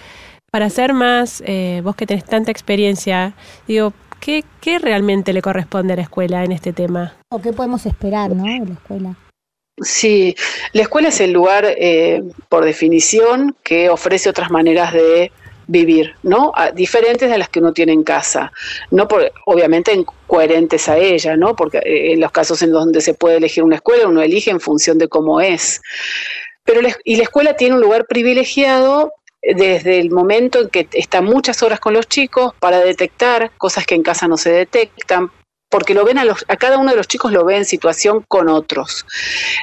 para 0.51 0.69
ser 0.69 0.93
más, 0.93 1.43
eh, 1.45 1.81
vos 1.83 1.95
que 1.95 2.05
tenés 2.05 2.25
tanta 2.25 2.51
experiencia, 2.51 3.33
digo, 3.67 3.93
¿qué, 4.19 4.43
¿qué 4.61 4.79
realmente 4.79 5.33
le 5.33 5.41
corresponde 5.41 5.93
a 5.93 5.95
la 5.97 6.01
escuela 6.03 6.43
en 6.43 6.51
este 6.51 6.73
tema? 6.73 7.15
¿O 7.29 7.41
qué 7.41 7.53
podemos 7.53 7.85
esperar, 7.85 8.31
¿no? 8.31 8.43
De 8.43 8.65
la 8.65 8.73
escuela. 8.73 9.15
Sí, 9.81 10.35
la 10.73 10.81
escuela 10.81 11.09
es 11.09 11.21
el 11.21 11.31
lugar, 11.31 11.65
eh, 11.65 12.21
por 12.49 12.65
definición, 12.65 13.55
que 13.63 13.89
ofrece 13.89 14.29
otras 14.29 14.51
maneras 14.51 14.93
de 14.93 15.31
vivir, 15.67 16.15
¿no? 16.23 16.51
diferentes 16.73 17.29
de 17.29 17.37
las 17.37 17.47
que 17.47 17.59
uno 17.59 17.73
tiene 17.73 17.93
en 17.93 18.03
casa, 18.03 18.51
no 18.89 19.07
por, 19.07 19.31
obviamente 19.45 20.03
coherentes 20.25 20.89
a 20.89 20.97
ella, 20.97 21.37
¿no? 21.37 21.55
Porque 21.55 21.77
eh, 21.77 22.13
en 22.13 22.19
los 22.19 22.31
casos 22.31 22.63
en 22.63 22.71
donde 22.71 23.01
se 23.01 23.13
puede 23.13 23.37
elegir 23.37 23.63
una 23.63 23.75
escuela, 23.75 24.07
uno 24.07 24.23
elige 24.23 24.49
en 24.49 24.59
función 24.59 24.97
de 24.97 25.07
cómo 25.07 25.39
es. 25.41 25.79
Pero 26.63 26.81
y 27.03 27.15
la 27.17 27.23
escuela 27.23 27.55
tiene 27.55 27.75
un 27.75 27.81
lugar 27.81 28.05
privilegiado 28.07 29.11
desde 29.41 29.99
el 29.99 30.11
momento 30.11 30.59
en 30.61 30.69
que 30.69 30.87
está 30.93 31.21
muchas 31.21 31.63
horas 31.63 31.79
con 31.79 31.93
los 31.93 32.07
chicos 32.07 32.53
para 32.59 32.79
detectar 32.79 33.51
cosas 33.57 33.85
que 33.85 33.95
en 33.95 34.03
casa 34.03 34.27
no 34.27 34.37
se 34.37 34.51
detectan, 34.51 35.31
porque 35.69 35.93
lo 35.93 36.03
ven 36.03 36.17
a, 36.17 36.25
los, 36.25 36.43
a 36.47 36.57
cada 36.57 36.77
uno 36.77 36.91
de 36.91 36.97
los 36.97 37.07
chicos 37.07 37.31
lo 37.31 37.45
ve 37.45 37.57
en 37.57 37.65
situación 37.65 38.25
con 38.27 38.49
otros. 38.49 39.05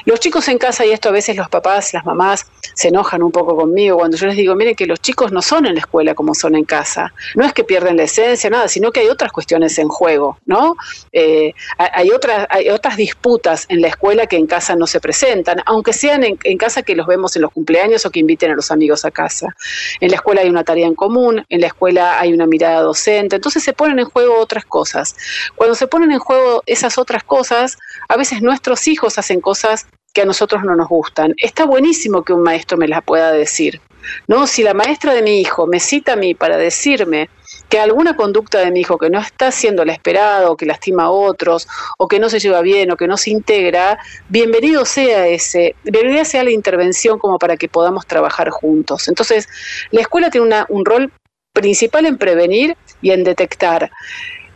Los 0.05 0.19
chicos 0.19 0.47
en 0.47 0.57
casa, 0.57 0.85
y 0.85 0.91
esto 0.91 1.09
a 1.09 1.11
veces 1.11 1.35
los 1.35 1.49
papás, 1.49 1.93
las 1.93 2.05
mamás 2.05 2.45
se 2.73 2.89
enojan 2.89 3.23
un 3.23 3.31
poco 3.31 3.55
conmigo 3.55 3.97
cuando 3.97 4.17
yo 4.17 4.27
les 4.27 4.37
digo, 4.37 4.55
miren 4.55 4.75
que 4.75 4.85
los 4.85 5.01
chicos 5.01 5.31
no 5.31 5.41
son 5.41 5.65
en 5.65 5.73
la 5.73 5.81
escuela 5.81 6.15
como 6.15 6.33
son 6.33 6.55
en 6.55 6.63
casa. 6.63 7.13
No 7.35 7.45
es 7.45 7.53
que 7.53 7.63
pierden 7.63 7.97
la 7.97 8.03
esencia, 8.03 8.49
nada, 8.49 8.67
sino 8.67 8.91
que 8.91 9.01
hay 9.01 9.07
otras 9.07 9.31
cuestiones 9.31 9.77
en 9.79 9.89
juego, 9.89 10.37
¿no? 10.45 10.75
Eh, 11.11 11.53
hay, 11.77 12.11
otras, 12.11 12.47
hay 12.49 12.69
otras 12.69 12.95
disputas 12.95 13.65
en 13.67 13.81
la 13.81 13.89
escuela 13.89 14.27
que 14.27 14.37
en 14.37 14.47
casa 14.47 14.75
no 14.75 14.87
se 14.87 15.01
presentan, 15.01 15.61
aunque 15.65 15.91
sean 15.91 16.23
en, 16.23 16.39
en 16.43 16.57
casa 16.57 16.83
que 16.83 16.95
los 16.95 17.07
vemos 17.07 17.35
en 17.35 17.41
los 17.41 17.51
cumpleaños 17.51 18.05
o 18.05 18.11
que 18.11 18.19
inviten 18.19 18.51
a 18.51 18.55
los 18.55 18.71
amigos 18.71 19.03
a 19.03 19.11
casa. 19.11 19.55
En 19.99 20.09
la 20.09 20.15
escuela 20.15 20.41
hay 20.41 20.49
una 20.49 20.63
tarea 20.63 20.87
en 20.87 20.95
común, 20.95 21.45
en 21.49 21.61
la 21.61 21.67
escuela 21.67 22.19
hay 22.19 22.31
una 22.31 22.45
mirada 22.45 22.81
docente, 22.81 23.35
entonces 23.35 23.63
se 23.63 23.73
ponen 23.73 23.99
en 23.99 24.05
juego 24.05 24.39
otras 24.39 24.63
cosas. 24.65 25.15
Cuando 25.55 25.75
se 25.75 25.87
ponen 25.87 25.96
en 26.03 26.19
juego 26.19 26.63
esas 26.65 26.97
otras 26.97 27.23
cosas, 27.23 27.77
a 28.07 28.17
veces 28.17 28.41
nuestros 28.41 28.87
hijos 28.87 29.17
hacen 29.17 29.41
cosas 29.41 29.87
que 30.13 30.21
a 30.21 30.25
nosotros 30.25 30.63
no 30.63 30.75
nos 30.75 30.87
gustan. 30.87 31.33
Está 31.37 31.65
buenísimo 31.65 32.23
que 32.23 32.33
un 32.33 32.43
maestro 32.43 32.77
me 32.77 32.87
las 32.87 33.03
pueda 33.03 33.31
decir. 33.31 33.81
¿no? 34.27 34.47
Si 34.47 34.63
la 34.63 34.73
maestra 34.73 35.13
de 35.13 35.21
mi 35.21 35.41
hijo 35.41 35.67
me 35.67 35.79
cita 35.79 36.13
a 36.13 36.15
mí 36.15 36.33
para 36.33 36.57
decirme 36.57 37.29
que 37.69 37.79
alguna 37.79 38.15
conducta 38.15 38.59
de 38.59 38.71
mi 38.71 38.81
hijo 38.81 38.97
que 38.97 39.09
no 39.09 39.19
está 39.19 39.51
siendo 39.51 39.83
la 39.85 39.93
esperada 39.93 40.49
o 40.49 40.57
que 40.57 40.65
lastima 40.65 41.03
a 41.03 41.09
otros 41.09 41.67
o 41.97 42.07
que 42.07 42.19
no 42.19 42.29
se 42.29 42.39
lleva 42.39 42.61
bien 42.61 42.91
o 42.91 42.97
que 42.97 43.07
no 43.07 43.17
se 43.17 43.31
integra, 43.31 43.99
bienvenido 44.29 44.85
sea 44.85 45.27
ese, 45.27 45.75
bienvenida 45.83 46.25
sea 46.25 46.43
la 46.43 46.51
intervención 46.51 47.19
como 47.19 47.37
para 47.37 47.57
que 47.57 47.67
podamos 47.67 48.05
trabajar 48.05 48.49
juntos. 48.49 49.07
Entonces, 49.07 49.47
la 49.91 50.01
escuela 50.01 50.29
tiene 50.29 50.65
un 50.69 50.85
rol 50.85 51.11
principal 51.53 52.05
en 52.05 52.17
prevenir 52.17 52.77
y 53.01 53.11
en 53.11 53.23
detectar 53.23 53.89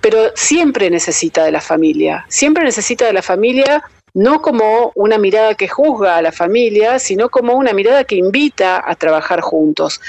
pero 0.02 0.32
siempre 0.36 0.90
necesita 0.90 1.44
de 1.44 1.52
la 1.52 1.62
familia, 1.62 2.26
siempre 2.28 2.64
necesita 2.64 3.06
de 3.06 3.14
la 3.14 3.22
familia 3.22 3.84
no 4.14 4.42
como 4.42 4.92
una 4.96 5.18
mirada 5.18 5.56
que 5.56 5.68
juzga 5.68 6.18
a 6.18 6.22
la 6.22 6.32
familia, 6.32 7.00
sino 7.00 7.30
como 7.30 7.54
una 7.54 7.74
mirada 7.74 8.04
que 8.04 8.16
invita 8.16 8.84
a 8.86 8.96
trabajar 8.96 9.42
juntos. 9.42 10.02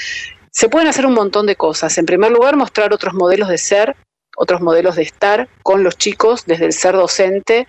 Se 0.50 0.68
pueden 0.68 0.88
hacer 0.88 1.07
un 1.07 1.14
montón 1.14 1.46
de 1.46 1.57
cosas. 1.57 1.96
En 1.98 2.07
primer 2.07 2.31
lugar, 2.31 2.57
mostrar 2.57 2.92
otros 2.92 3.14
modelos 3.14 3.48
de 3.48 3.59
ser, 3.59 3.96
otros 4.37 4.61
modelos 4.61 4.96
de 4.96 5.02
estar 5.02 5.48
con 5.62 5.85
los 5.85 5.96
chicos 5.96 6.44
desde 6.46 6.66
el 6.66 6.72
ser 6.72 6.94
docente. 6.94 7.66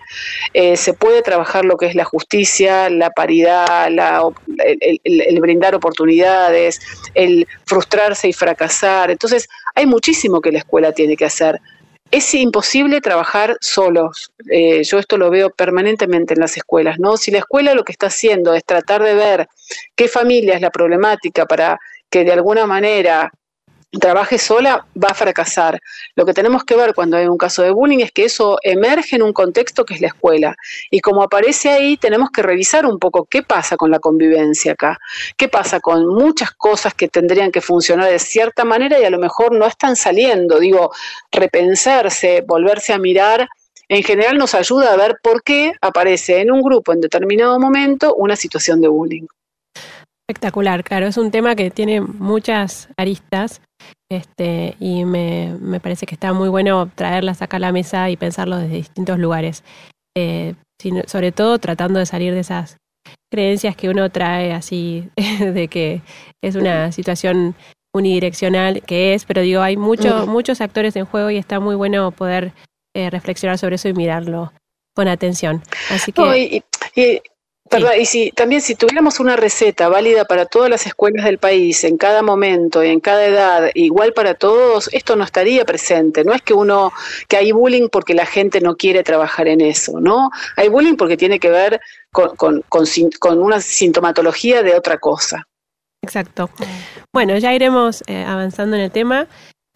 Eh, 0.54 0.76
se 0.76 0.92
puede 0.92 1.22
trabajar 1.22 1.64
lo 1.64 1.76
que 1.76 1.86
es 1.86 1.94
la 1.94 2.04
justicia, 2.04 2.90
la 2.90 3.10
paridad, 3.10 3.86
el, 3.88 5.40
brindar 5.40 5.74
oportunidades, 5.74 6.80
el 7.14 7.46
frustrarse 7.64 8.28
y 8.28 8.32
fracasar. 8.32 9.10
Entonces, 9.10 9.48
hay 9.74 9.86
muchísimo 9.86 10.40
que 10.40 10.52
la 10.52 10.58
escuela 10.58 10.92
tiene 10.92 11.16
que 11.16 11.26
hacer 11.26 11.60
es 12.14 12.32
imposible 12.34 13.00
trabajar 13.00 13.56
solos. 13.60 14.30
Eh, 14.48 14.84
yo 14.84 15.00
esto 15.00 15.16
lo 15.16 15.30
veo 15.30 15.50
permanentemente 15.50 16.34
en 16.34 16.40
las 16.40 16.56
escuelas, 16.56 17.00
¿no? 17.00 17.16
Si 17.16 17.32
la 17.32 17.38
escuela 17.38 17.74
lo 17.74 17.82
que 17.82 17.90
está 17.90 18.06
haciendo 18.06 18.54
es 18.54 18.64
tratar 18.64 19.02
de 19.02 19.14
ver 19.14 19.48
qué 19.96 20.06
familia 20.06 20.54
es 20.54 20.60
la 20.60 20.70
problemática 20.70 21.44
para 21.44 21.80
que 22.08 22.22
de 22.22 22.30
alguna 22.30 22.66
manera 22.66 23.32
trabaje 23.98 24.38
sola 24.38 24.86
va 24.96 25.08
a 25.08 25.14
fracasar. 25.14 25.80
Lo 26.14 26.24
que 26.24 26.32
tenemos 26.32 26.64
que 26.64 26.76
ver 26.76 26.94
cuando 26.94 27.16
hay 27.16 27.26
un 27.26 27.38
caso 27.38 27.62
de 27.62 27.70
bullying 27.70 28.00
es 28.00 28.12
que 28.12 28.24
eso 28.24 28.58
emerge 28.62 29.16
en 29.16 29.22
un 29.22 29.32
contexto 29.32 29.84
que 29.84 29.94
es 29.94 30.00
la 30.00 30.08
escuela. 30.08 30.56
Y 30.90 31.00
como 31.00 31.22
aparece 31.22 31.70
ahí, 31.70 31.96
tenemos 31.96 32.30
que 32.30 32.42
revisar 32.42 32.86
un 32.86 32.98
poco 32.98 33.26
qué 33.28 33.42
pasa 33.42 33.76
con 33.76 33.90
la 33.90 33.98
convivencia 33.98 34.72
acá, 34.72 34.98
qué 35.36 35.48
pasa 35.48 35.80
con 35.80 36.06
muchas 36.06 36.50
cosas 36.52 36.94
que 36.94 37.08
tendrían 37.08 37.52
que 37.52 37.60
funcionar 37.60 38.10
de 38.10 38.18
cierta 38.18 38.64
manera 38.64 38.98
y 38.98 39.04
a 39.04 39.10
lo 39.10 39.18
mejor 39.18 39.52
no 39.52 39.66
están 39.66 39.96
saliendo. 39.96 40.58
Digo, 40.58 40.92
repensarse, 41.30 42.42
volverse 42.46 42.92
a 42.92 42.98
mirar. 42.98 43.48
En 43.88 44.02
general 44.02 44.38
nos 44.38 44.54
ayuda 44.54 44.92
a 44.92 44.96
ver 44.96 45.16
por 45.22 45.42
qué 45.42 45.72
aparece 45.80 46.40
en 46.40 46.50
un 46.50 46.62
grupo 46.62 46.92
en 46.92 47.00
determinado 47.00 47.60
momento 47.60 48.14
una 48.14 48.34
situación 48.34 48.80
de 48.80 48.88
bullying. 48.88 49.26
Espectacular, 50.26 50.82
claro, 50.84 51.06
es 51.06 51.18
un 51.18 51.30
tema 51.30 51.54
que 51.54 51.70
tiene 51.70 52.00
muchas 52.00 52.88
aristas 52.96 53.60
este, 54.10 54.76
y 54.80 55.04
me, 55.04 55.56
me, 55.60 55.80
parece 55.80 56.06
que 56.06 56.14
está 56.14 56.32
muy 56.32 56.48
bueno 56.48 56.90
traerlas 56.94 57.42
acá 57.42 57.56
a 57.56 57.60
la 57.60 57.72
mesa 57.72 58.10
y 58.10 58.16
pensarlo 58.16 58.58
desde 58.58 58.76
distintos 58.76 59.18
lugares. 59.18 59.64
Eh, 60.16 60.54
sobre 61.06 61.32
todo 61.32 61.58
tratando 61.58 61.98
de 61.98 62.06
salir 62.06 62.34
de 62.34 62.40
esas 62.40 62.76
creencias 63.32 63.76
que 63.76 63.88
uno 63.88 64.10
trae 64.10 64.52
así, 64.52 65.08
de 65.40 65.68
que 65.68 66.02
es 66.42 66.54
una 66.54 66.92
situación 66.92 67.54
unidireccional, 67.94 68.82
que 68.82 69.14
es, 69.14 69.24
pero 69.24 69.42
digo, 69.42 69.62
hay 69.62 69.76
mucho, 69.76 70.26
muchos 70.26 70.60
actores 70.60 70.96
en 70.96 71.04
juego 71.04 71.30
y 71.30 71.36
está 71.36 71.60
muy 71.60 71.76
bueno 71.76 72.10
poder 72.10 72.52
eh, 72.94 73.08
reflexionar 73.10 73.58
sobre 73.58 73.76
eso 73.76 73.88
y 73.88 73.92
mirarlo 73.92 74.52
con 74.94 75.08
atención. 75.08 75.62
Así 75.90 76.12
que... 76.12 76.62
Perdón, 77.74 77.92
y 78.00 78.06
si 78.06 78.30
también 78.30 78.60
si 78.60 78.74
tuviéramos 78.74 79.20
una 79.20 79.36
receta 79.36 79.88
válida 79.88 80.24
para 80.24 80.46
todas 80.46 80.70
las 80.70 80.86
escuelas 80.86 81.24
del 81.24 81.38
país, 81.38 81.82
en 81.84 81.96
cada 81.96 82.22
momento 82.22 82.84
y 82.84 82.88
en 82.88 83.00
cada 83.00 83.24
edad, 83.26 83.70
igual 83.74 84.12
para 84.12 84.34
todos, 84.34 84.88
esto 84.92 85.16
no 85.16 85.24
estaría 85.24 85.64
presente. 85.64 86.24
No 86.24 86.32
es 86.32 86.42
que 86.42 86.54
uno, 86.54 86.92
que 87.28 87.36
hay 87.36 87.52
bullying 87.52 87.88
porque 87.88 88.14
la 88.14 88.26
gente 88.26 88.60
no 88.60 88.76
quiere 88.76 89.02
trabajar 89.02 89.48
en 89.48 89.60
eso, 89.60 90.00
¿no? 90.00 90.30
Hay 90.56 90.68
bullying 90.68 90.96
porque 90.96 91.16
tiene 91.16 91.38
que 91.38 91.50
ver 91.50 91.80
con, 92.12 92.36
con, 92.36 92.62
con, 93.18 93.42
una 93.42 93.60
sintomatología 93.60 94.62
de 94.62 94.74
otra 94.74 94.98
cosa. 94.98 95.46
Exacto. 96.02 96.50
Bueno, 97.12 97.36
ya 97.38 97.54
iremos 97.54 98.04
eh, 98.06 98.24
avanzando 98.24 98.76
en 98.76 98.82
el 98.82 98.90
tema. 98.90 99.26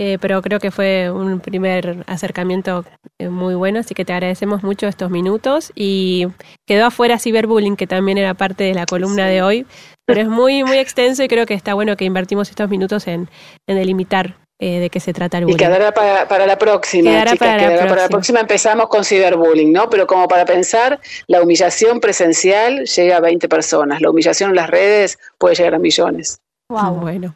Eh, 0.00 0.16
pero 0.20 0.40
creo 0.42 0.60
que 0.60 0.70
fue 0.70 1.10
un 1.10 1.40
primer 1.40 2.04
acercamiento 2.06 2.84
eh, 3.18 3.28
muy 3.28 3.56
bueno, 3.56 3.80
así 3.80 3.94
que 3.94 4.04
te 4.04 4.12
agradecemos 4.12 4.62
mucho 4.62 4.86
estos 4.86 5.10
minutos 5.10 5.72
y 5.74 6.28
quedó 6.66 6.86
afuera 6.86 7.18
ciberbullying, 7.18 7.74
que 7.74 7.88
también 7.88 8.16
era 8.16 8.34
parte 8.34 8.62
de 8.62 8.74
la 8.74 8.86
columna 8.86 9.26
de 9.26 9.42
hoy, 9.42 9.66
pero 10.06 10.20
es 10.20 10.28
muy, 10.28 10.62
muy 10.62 10.78
extenso 10.78 11.24
y 11.24 11.28
creo 11.28 11.46
que 11.46 11.54
está 11.54 11.74
bueno 11.74 11.96
que 11.96 12.04
invertimos 12.04 12.48
estos 12.48 12.70
minutos 12.70 13.08
en, 13.08 13.28
delimitar 13.66 14.36
eh, 14.60 14.78
de 14.78 14.88
qué 14.88 15.00
se 15.00 15.12
trata 15.12 15.38
el 15.38 15.46
bullying. 15.46 15.56
Y 15.56 15.58
quedará 15.58 15.92
para, 15.92 16.46
la 16.46 16.56
próxima, 16.58 17.10
quedará 17.10 17.34
para, 17.34 17.56
la 17.56 17.58
próxima. 17.58 17.88
para 17.88 18.02
la 18.02 18.08
próxima 18.08 18.40
empezamos 18.40 18.86
con 18.86 19.04
ciberbullying, 19.04 19.72
¿no? 19.72 19.90
Pero 19.90 20.06
como 20.06 20.28
para 20.28 20.44
pensar, 20.44 21.00
la 21.26 21.42
humillación 21.42 21.98
presencial 21.98 22.84
llega 22.84 23.16
a 23.16 23.20
20 23.20 23.48
personas, 23.48 24.00
la 24.00 24.10
humillación 24.10 24.50
en 24.50 24.56
las 24.56 24.70
redes 24.70 25.18
puede 25.38 25.56
llegar 25.56 25.74
a 25.74 25.80
millones. 25.80 26.40
Bueno, 26.68 27.34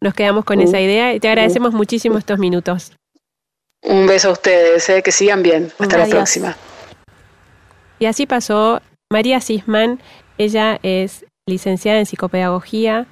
nos 0.00 0.14
quedamos 0.14 0.44
con 0.44 0.60
esa 0.60 0.80
idea 0.80 1.12
y 1.12 1.18
te 1.18 1.28
agradecemos 1.28 1.72
muchísimo 1.72 2.16
estos 2.16 2.38
minutos. 2.38 2.92
Un 3.82 4.06
beso 4.06 4.28
a 4.28 4.32
ustedes, 4.32 4.88
eh, 4.88 5.02
que 5.02 5.10
sigan 5.10 5.42
bien. 5.42 5.72
Hasta 5.78 5.98
la 5.98 6.06
próxima. 6.06 6.56
Y 7.98 8.06
así 8.06 8.26
pasó 8.26 8.80
María 9.10 9.40
Sisman. 9.40 10.00
Ella 10.36 10.78
es 10.84 11.24
licenciada 11.46 11.98
en 11.98 12.06
psicopedagogía 12.06 13.06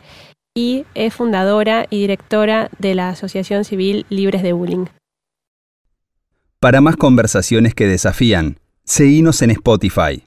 y 0.55 0.87
es 0.95 1.15
fundadora 1.15 1.87
y 1.91 2.01
directora 2.01 2.71
de 2.79 2.95
la 2.95 3.09
Asociación 3.09 3.65
Civil 3.65 4.07
Libres 4.09 4.43
de 4.43 4.53
Bullying. 4.53 4.87
Para 6.61 6.81
más 6.81 6.97
conversaciones 6.97 7.75
que 7.75 7.87
desafían, 7.87 8.59
seguinos 8.85 9.43
en 9.43 9.51
Spotify. 9.51 10.25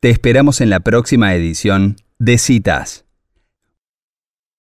Te 0.00 0.10
esperamos 0.10 0.60
en 0.60 0.68
la 0.68 0.80
próxima 0.80 1.34
edición 1.34 1.96
de 2.18 2.36
Citas. 2.36 3.03